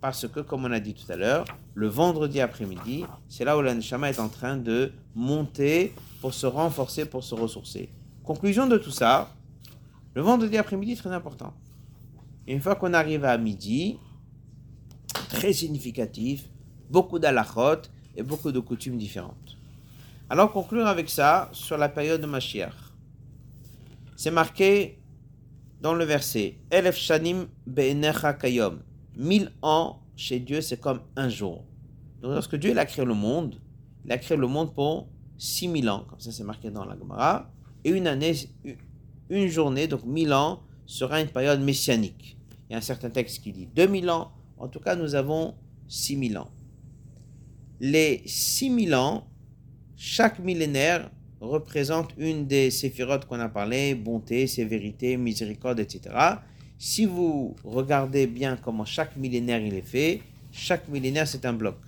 Parce 0.07 0.29
que, 0.29 0.39
comme 0.39 0.65
on 0.65 0.71
a 0.71 0.79
dit 0.79 0.95
tout 0.95 1.11
à 1.11 1.17
l'heure, 1.17 1.45
le 1.75 1.89
vendredi 1.89 2.41
après-midi, 2.41 3.05
c'est 3.29 3.45
là 3.45 3.59
où 3.59 3.61
l'aneshama 3.61 4.09
est 4.09 4.21
en 4.21 4.29
train 4.29 4.57
de 4.57 4.93
monter 5.17 5.93
pour 6.21 6.33
se 6.33 6.47
renforcer, 6.47 7.07
pour 7.07 7.25
se 7.25 7.35
ressourcer. 7.35 7.89
Conclusion 8.23 8.69
de 8.69 8.79
tout 8.79 8.93
ça, 8.93 9.35
le 10.15 10.23
vendredi 10.23 10.59
après-midi 10.59 10.93
est 10.93 10.97
très 10.97 11.11
important. 11.11 11.53
Une 12.47 12.61
fois 12.61 12.77
qu'on 12.77 12.95
arrive 12.95 13.25
à 13.25 13.37
midi, 13.37 13.99
très 15.29 15.53
significatif, 15.53 16.49
beaucoup 16.89 17.19
d'alachot 17.19 17.83
et 18.15 18.23
beaucoup 18.23 18.53
de 18.53 18.61
coutumes 18.61 18.99
différentes. 18.99 19.57
Alors 20.31 20.53
conclure 20.53 20.87
avec 20.87 21.11
ça 21.11 21.49
sur 21.51 21.79
la 21.79 21.89
période 21.89 22.21
de 22.21 22.27
Mashiach. 22.27 22.77
C'est 24.15 24.31
marqué 24.31 25.01
dans 25.81 25.95
le 25.95 26.05
verset 26.05 26.59
Elef 26.71 26.95
Shanim 26.95 27.49
Be'enecha 27.67 28.35
Kayom. 28.35 28.79
Mille 29.17 29.51
ans 29.63 30.03
chez 30.15 30.39
Dieu, 30.41 30.61
c'est 30.61 30.81
comme 30.81 31.01
un 31.17 31.29
jour. 31.29 31.65
Donc 32.21 32.33
lorsque 32.33 32.57
Dieu 32.57 32.77
a 32.79 32.85
créé 32.85 33.05
le 33.05 33.15
monde, 33.15 33.61
il 34.05 34.13
a 34.13 34.19
créé 34.19 34.37
le 34.37 34.47
monde 34.47 34.75
pour 34.75 35.09
six 35.39 35.69
mille 35.69 35.89
ans, 35.89 36.05
comme 36.09 36.21
ça 36.21 36.33
c'est 36.33 36.45
marqué 36.45 36.71
dans 36.71 36.85
la 36.85 36.97
Gemara, 36.99 37.51
et 37.85 37.91
une 37.91 38.07
année, 38.07 38.35
une 39.29 39.49
journée, 39.49 39.87
donc 39.87 40.05
mille 40.05 40.33
ans, 40.33 40.61
sera 40.87 41.21
une 41.21 41.29
période 41.29 41.61
messianique. 41.61 42.37
Il 42.69 42.73
y 42.73 42.75
a 42.75 42.79
un 42.79 42.83
certain 42.83 43.11
texte 43.11 43.43
qui 43.43 43.53
dit 43.53 43.67
2000 43.67 44.11
ans, 44.11 44.33
en 44.59 44.69
tout 44.69 44.81
cas 44.81 44.97
nous 44.97 45.15
avons 45.15 45.55
6000 45.89 46.39
ans. 46.39 46.51
Les 47.81 48.23
6000 48.27 48.95
ans, 48.95 49.27
chaque 49.97 50.39
millénaire 50.39 51.11
représente 51.41 52.13
une 52.17 52.47
des 52.47 52.71
séphirotes 52.71 53.27
qu'on 53.27 53.41
a 53.41 53.49
parlé, 53.49 53.95
bonté, 53.95 54.47
sévérité, 54.47 55.17
miséricorde, 55.17 55.81
etc. 55.81 56.15
Si 56.79 57.07
vous 57.07 57.57
regardez 57.65 58.27
bien 58.27 58.57
comment 58.57 58.85
chaque 58.85 59.17
millénaire 59.17 59.61
il 59.61 59.75
est 59.75 59.81
fait, 59.81 60.21
chaque 60.53 60.89
millénaire 60.89 61.27
c'est 61.27 61.47
un 61.47 61.55
bloc. 61.55 61.79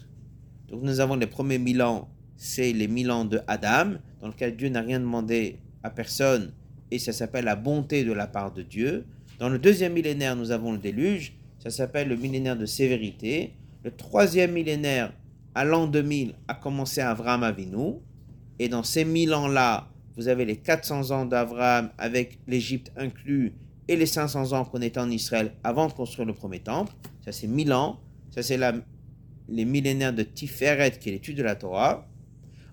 Donc 0.71 0.83
nous 0.83 1.01
avons 1.01 1.17
les 1.17 1.27
premiers 1.27 1.59
mille 1.59 1.83
ans, 1.83 2.09
c'est 2.37 2.73
les 2.73 2.89
mille 2.89 3.11
ans 3.11 3.27
de 3.27 3.41
Adam, 3.47 3.99
dans 4.21 4.29
lequel 4.29 4.57
Dieu 4.57 4.71
n'a 4.71 4.81
rien 4.81 4.99
demandé 4.99 5.59
à 5.83 5.91
personne, 5.91 6.53
et 6.91 6.99
ça 6.99 7.13
s'appelle 7.13 7.45
la 7.45 7.57
bonté 7.57 8.05
de 8.05 8.13
la 8.13 8.27
part 8.27 8.53
de 8.53 8.63
Dieu. 8.63 9.05
Dans 9.39 9.51
le 9.51 9.59
deuxième 9.59 9.93
millénaire, 9.93 10.37
nous 10.37 10.51
avons 10.51 10.73
le 10.73 10.79
déluge, 10.79 11.35
ça 11.59 11.71
s'appelle 11.71 12.09
le 12.09 12.17
millénaire 12.17 12.57
de 12.57 12.67
sévérité. 12.67 13.53
Le 13.85 13.91
troisième 13.91 14.53
millénaire, 14.53 15.13
à 15.55 15.65
l'an 15.65 15.87
2000, 15.87 16.35
a 16.49 16.55
commencé 16.55 17.01
Avram 17.01 17.43
Avinu. 17.43 17.97
Et 18.59 18.69
dans 18.69 18.83
ces 18.83 19.05
mille 19.05 19.35
ans-là, 19.35 19.89
vous 20.17 20.29
avez 20.29 20.45
les 20.45 20.57
400 20.57 21.11
ans 21.11 21.27
d'Avram 21.27 21.91
avec 21.99 22.39
l'Égypte 22.47 22.91
inclus 22.97 23.53
et 23.89 23.97
les 23.97 24.07
500 24.07 24.53
ans 24.53 24.65
qu'on 24.65 24.83
était 24.83 25.01
en 25.01 25.11
Israël 25.11 25.53
avant 25.65 25.89
de 25.89 25.93
construire 25.93 26.27
le 26.27 26.35
premier 26.35 26.61
temple. 26.61 26.93
Ça, 27.25 27.33
c'est 27.33 27.47
1000 27.47 27.73
ans. 27.73 28.01
Ça, 28.31 28.43
c'est 28.43 28.59
les 29.49 29.65
millénaires 29.65 30.13
de 30.13 30.23
Tiferet, 30.23 30.93
qui 30.93 31.09
est 31.09 31.13
l'étude 31.13 31.39
de 31.39 31.43
la 31.43 31.57
Torah. 31.57 32.07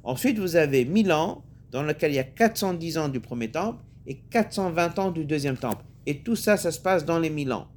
Ensuite, 0.03 0.37
vous 0.37 0.55
avez 0.55 0.85
1000 0.85 1.11
ans 1.13 1.43
dans 1.71 1.83
lequel 1.83 2.11
il 2.11 2.15
y 2.15 2.19
a 2.19 2.23
410 2.23 2.97
ans 2.97 3.09
du 3.09 3.19
premier 3.19 3.49
temple 3.49 3.83
et 4.05 4.17
420 4.29 4.99
ans 4.99 5.11
du 5.11 5.25
deuxième 5.25 5.57
temple. 5.57 5.83
Et 6.05 6.19
tout 6.19 6.35
ça, 6.35 6.57
ça 6.57 6.71
se 6.71 6.79
passe 6.79 7.05
dans 7.05 7.17
les 7.17 7.29
1000 7.29 7.53
ans. 7.53 7.67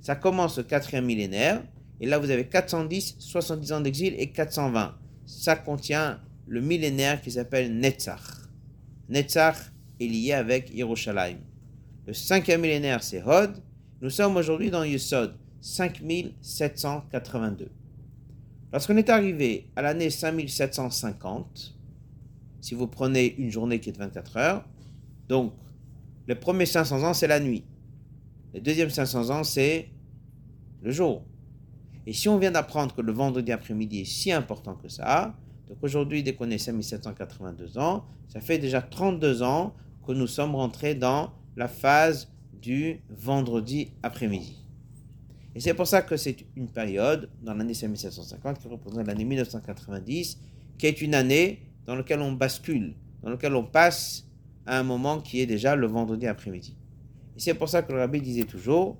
Ça 0.00 0.16
commence 0.16 0.58
au 0.58 0.64
quatrième 0.64 1.04
millénaire. 1.04 1.62
Et 2.00 2.06
là, 2.06 2.18
vous 2.18 2.30
avez 2.30 2.46
410, 2.46 3.16
70 3.18 3.72
ans 3.72 3.80
d'exil 3.80 4.14
et 4.18 4.30
420. 4.30 4.96
Ça 5.26 5.56
contient 5.56 6.20
le 6.46 6.60
millénaire 6.60 7.20
qui 7.20 7.32
s'appelle 7.32 7.76
Netzach. 7.76 8.20
Netzach 9.08 9.56
est 10.00 10.06
lié 10.06 10.32
avec 10.32 10.74
Yerushalayim. 10.74 11.38
Le 12.06 12.12
cinquième 12.12 12.60
millénaire, 12.60 13.02
c'est 13.02 13.22
Hod. 13.22 13.62
Nous 14.02 14.10
sommes 14.10 14.36
aujourd'hui 14.36 14.70
dans 14.70 14.84
Yesod, 14.84 15.36
5782. 15.62 17.70
Lorsqu'on 18.72 18.96
est 18.98 19.08
arrivé 19.08 19.70
à 19.74 19.80
l'année 19.80 20.10
5750, 20.10 21.74
si 22.60 22.74
vous 22.74 22.88
prenez 22.88 23.34
une 23.38 23.50
journée 23.50 23.80
qui 23.80 23.88
est 23.88 23.92
de 23.92 23.98
24 23.98 24.36
heures, 24.36 24.64
donc 25.28 25.54
les 26.28 26.34
premiers 26.34 26.66
500 26.66 27.04
ans, 27.04 27.14
c'est 27.14 27.26
la 27.26 27.40
nuit. 27.40 27.64
Les 28.52 28.60
deuxièmes 28.60 28.90
500 28.90 29.30
ans, 29.30 29.42
c'est 29.42 29.88
le 30.82 30.90
jour. 30.90 31.24
Et 32.06 32.12
si 32.12 32.28
on 32.28 32.38
vient 32.38 32.50
d'apprendre 32.50 32.94
que 32.94 33.00
le 33.00 33.12
vendredi 33.12 33.50
après-midi 33.50 34.00
est 34.00 34.04
si 34.04 34.30
important 34.30 34.74
que 34.74 34.88
ça, 34.88 35.34
donc 35.68 35.78
aujourd'hui, 35.80 36.22
dès 36.22 36.34
qu'on 36.34 36.50
est 36.50 36.58
5782 36.58 37.78
ans, 37.78 38.04
ça 38.28 38.40
fait 38.40 38.58
déjà 38.58 38.82
32 38.82 39.42
ans 39.42 39.74
que 40.06 40.12
nous 40.12 40.26
sommes 40.26 40.54
rentrés 40.54 40.94
dans 40.94 41.32
la 41.56 41.68
phase 41.68 42.28
du 42.52 43.00
vendredi 43.08 43.92
après-midi. 44.02 44.64
Et 45.54 45.60
c'est 45.60 45.74
pour 45.74 45.86
ça 45.86 46.02
que 46.02 46.16
c'est 46.16 46.44
une 46.56 46.68
période, 46.68 47.30
dans 47.42 47.54
l'année 47.54 47.74
5750, 47.74 48.58
qui 48.58 48.68
représente 48.68 49.06
l'année 49.06 49.24
1990, 49.24 50.38
qui 50.78 50.86
est 50.86 51.00
une 51.00 51.14
année 51.14 51.60
dans 51.86 51.94
laquelle 51.94 52.20
on 52.20 52.32
bascule, 52.32 52.94
dans 53.22 53.30
laquelle 53.30 53.54
on 53.54 53.64
passe 53.64 54.26
à 54.66 54.78
un 54.78 54.82
moment 54.82 55.20
qui 55.20 55.40
est 55.40 55.46
déjà 55.46 55.76
le 55.76 55.86
vendredi 55.86 56.26
après-midi. 56.26 56.76
Et 57.36 57.40
c'est 57.40 57.54
pour 57.54 57.68
ça 57.68 57.82
que 57.82 57.92
le 57.92 57.98
rabbi 57.98 58.20
disait 58.20 58.44
toujours 58.44 58.96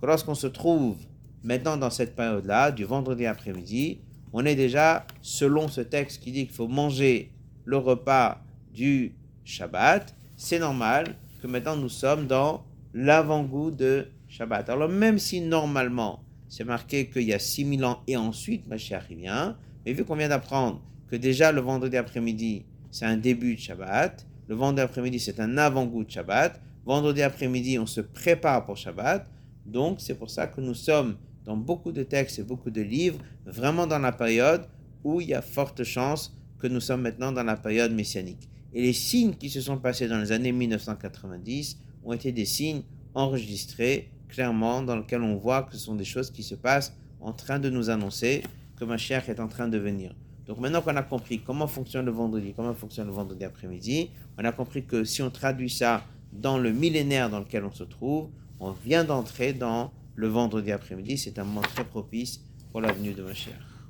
que 0.00 0.06
lorsqu'on 0.06 0.34
se 0.34 0.46
trouve 0.46 0.96
maintenant 1.42 1.76
dans 1.76 1.90
cette 1.90 2.14
période-là, 2.16 2.70
du 2.70 2.84
vendredi 2.84 3.26
après-midi, 3.26 4.00
on 4.32 4.44
est 4.44 4.54
déjà, 4.54 5.06
selon 5.20 5.68
ce 5.68 5.80
texte 5.80 6.22
qui 6.22 6.32
dit 6.32 6.46
qu'il 6.46 6.54
faut 6.54 6.68
manger 6.68 7.32
le 7.64 7.76
repas 7.76 8.42
du 8.72 9.14
Shabbat, 9.44 10.14
c'est 10.36 10.58
normal 10.58 11.16
que 11.40 11.46
maintenant 11.46 11.76
nous 11.76 11.88
sommes 11.88 12.26
dans 12.26 12.64
l'avant-goût 12.94 13.70
de 13.70 14.08
Shabbat. 14.28 14.68
Alors 14.70 14.88
même 14.88 15.18
si 15.18 15.40
normalement 15.40 16.22
c'est 16.48 16.64
marqué 16.64 17.08
qu'il 17.08 17.22
y 17.22 17.32
a 17.32 17.38
6000 17.38 17.84
ans 17.84 18.02
et 18.06 18.16
ensuite 18.16 18.66
Mashiach 18.66 19.08
vient, 19.10 19.56
mais 19.84 19.92
vu 19.92 20.04
qu'on 20.04 20.16
vient 20.16 20.28
d'apprendre 20.28 20.82
que 21.08 21.16
déjà 21.16 21.52
le 21.52 21.60
vendredi 21.60 21.96
après-midi 21.96 22.64
c'est 22.90 23.04
un 23.04 23.16
début 23.16 23.54
de 23.54 23.60
Shabbat, 23.60 24.26
le 24.48 24.54
vendredi 24.54 24.80
après-midi 24.80 25.20
c'est 25.20 25.40
un 25.40 25.58
avant-goût 25.58 26.04
de 26.04 26.10
Shabbat, 26.10 26.60
vendredi 26.84 27.22
après-midi 27.22 27.78
on 27.78 27.86
se 27.86 28.00
prépare 28.00 28.64
pour 28.64 28.76
Shabbat, 28.76 29.26
donc 29.66 30.00
c'est 30.00 30.14
pour 30.14 30.30
ça 30.30 30.46
que 30.46 30.60
nous 30.60 30.74
sommes 30.74 31.16
dans 31.44 31.56
beaucoup 31.56 31.92
de 31.92 32.02
textes 32.02 32.38
et 32.38 32.42
beaucoup 32.42 32.70
de 32.70 32.82
livres, 32.82 33.18
vraiment 33.46 33.86
dans 33.86 33.98
la 33.98 34.12
période 34.12 34.66
où 35.04 35.20
il 35.20 35.28
y 35.28 35.34
a 35.34 35.42
forte 35.42 35.84
chance 35.84 36.36
que 36.58 36.66
nous 36.66 36.80
sommes 36.80 37.02
maintenant 37.02 37.32
dans 37.32 37.44
la 37.44 37.56
période 37.56 37.92
messianique. 37.92 38.48
Et 38.78 38.82
les 38.82 38.92
signes 38.92 39.34
qui 39.34 39.50
se 39.50 39.60
sont 39.60 39.76
passés 39.76 40.06
dans 40.06 40.18
les 40.18 40.30
années 40.30 40.52
1990 40.52 41.80
ont 42.04 42.12
été 42.12 42.30
des 42.30 42.44
signes 42.44 42.82
enregistrés 43.12 44.08
clairement 44.28 44.82
dans 44.82 44.94
lesquels 44.94 45.22
on 45.22 45.34
voit 45.34 45.64
que 45.64 45.72
ce 45.72 45.78
sont 45.78 45.96
des 45.96 46.04
choses 46.04 46.30
qui 46.30 46.44
se 46.44 46.54
passent 46.54 46.96
en 47.20 47.32
train 47.32 47.58
de 47.58 47.70
nous 47.70 47.90
annoncer 47.90 48.44
que 48.76 48.84
ma 48.84 48.96
chère 48.96 49.28
est 49.28 49.40
en 49.40 49.48
train 49.48 49.66
de 49.66 49.78
venir. 49.78 50.14
Donc 50.46 50.60
maintenant 50.60 50.80
qu'on 50.80 50.94
a 50.94 51.02
compris 51.02 51.40
comment 51.40 51.66
fonctionne 51.66 52.06
le 52.06 52.12
vendredi, 52.12 52.52
comment 52.54 52.72
fonctionne 52.72 53.08
le 53.08 53.12
vendredi 53.12 53.44
après-midi, 53.44 54.10
on 54.38 54.44
a 54.44 54.52
compris 54.52 54.84
que 54.84 55.02
si 55.02 55.22
on 55.22 55.30
traduit 55.30 55.70
ça 55.70 56.04
dans 56.32 56.56
le 56.56 56.70
millénaire 56.70 57.30
dans 57.30 57.40
lequel 57.40 57.64
on 57.64 57.72
se 57.72 57.82
trouve, 57.82 58.28
on 58.60 58.70
vient 58.70 59.02
d'entrer 59.02 59.54
dans 59.54 59.90
le 60.14 60.28
vendredi 60.28 60.70
après-midi. 60.70 61.18
C'est 61.18 61.40
un 61.40 61.44
moment 61.44 61.62
très 61.62 61.82
propice 61.82 62.44
pour 62.70 62.80
la 62.80 62.92
venue 62.92 63.12
de 63.12 63.24
ma 63.24 63.34
chère. 63.34 63.88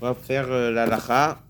On 0.00 0.06
va 0.06 0.14
faire 0.14 0.50
euh, 0.50 0.72
la 0.72 0.86
lacha 0.86 1.40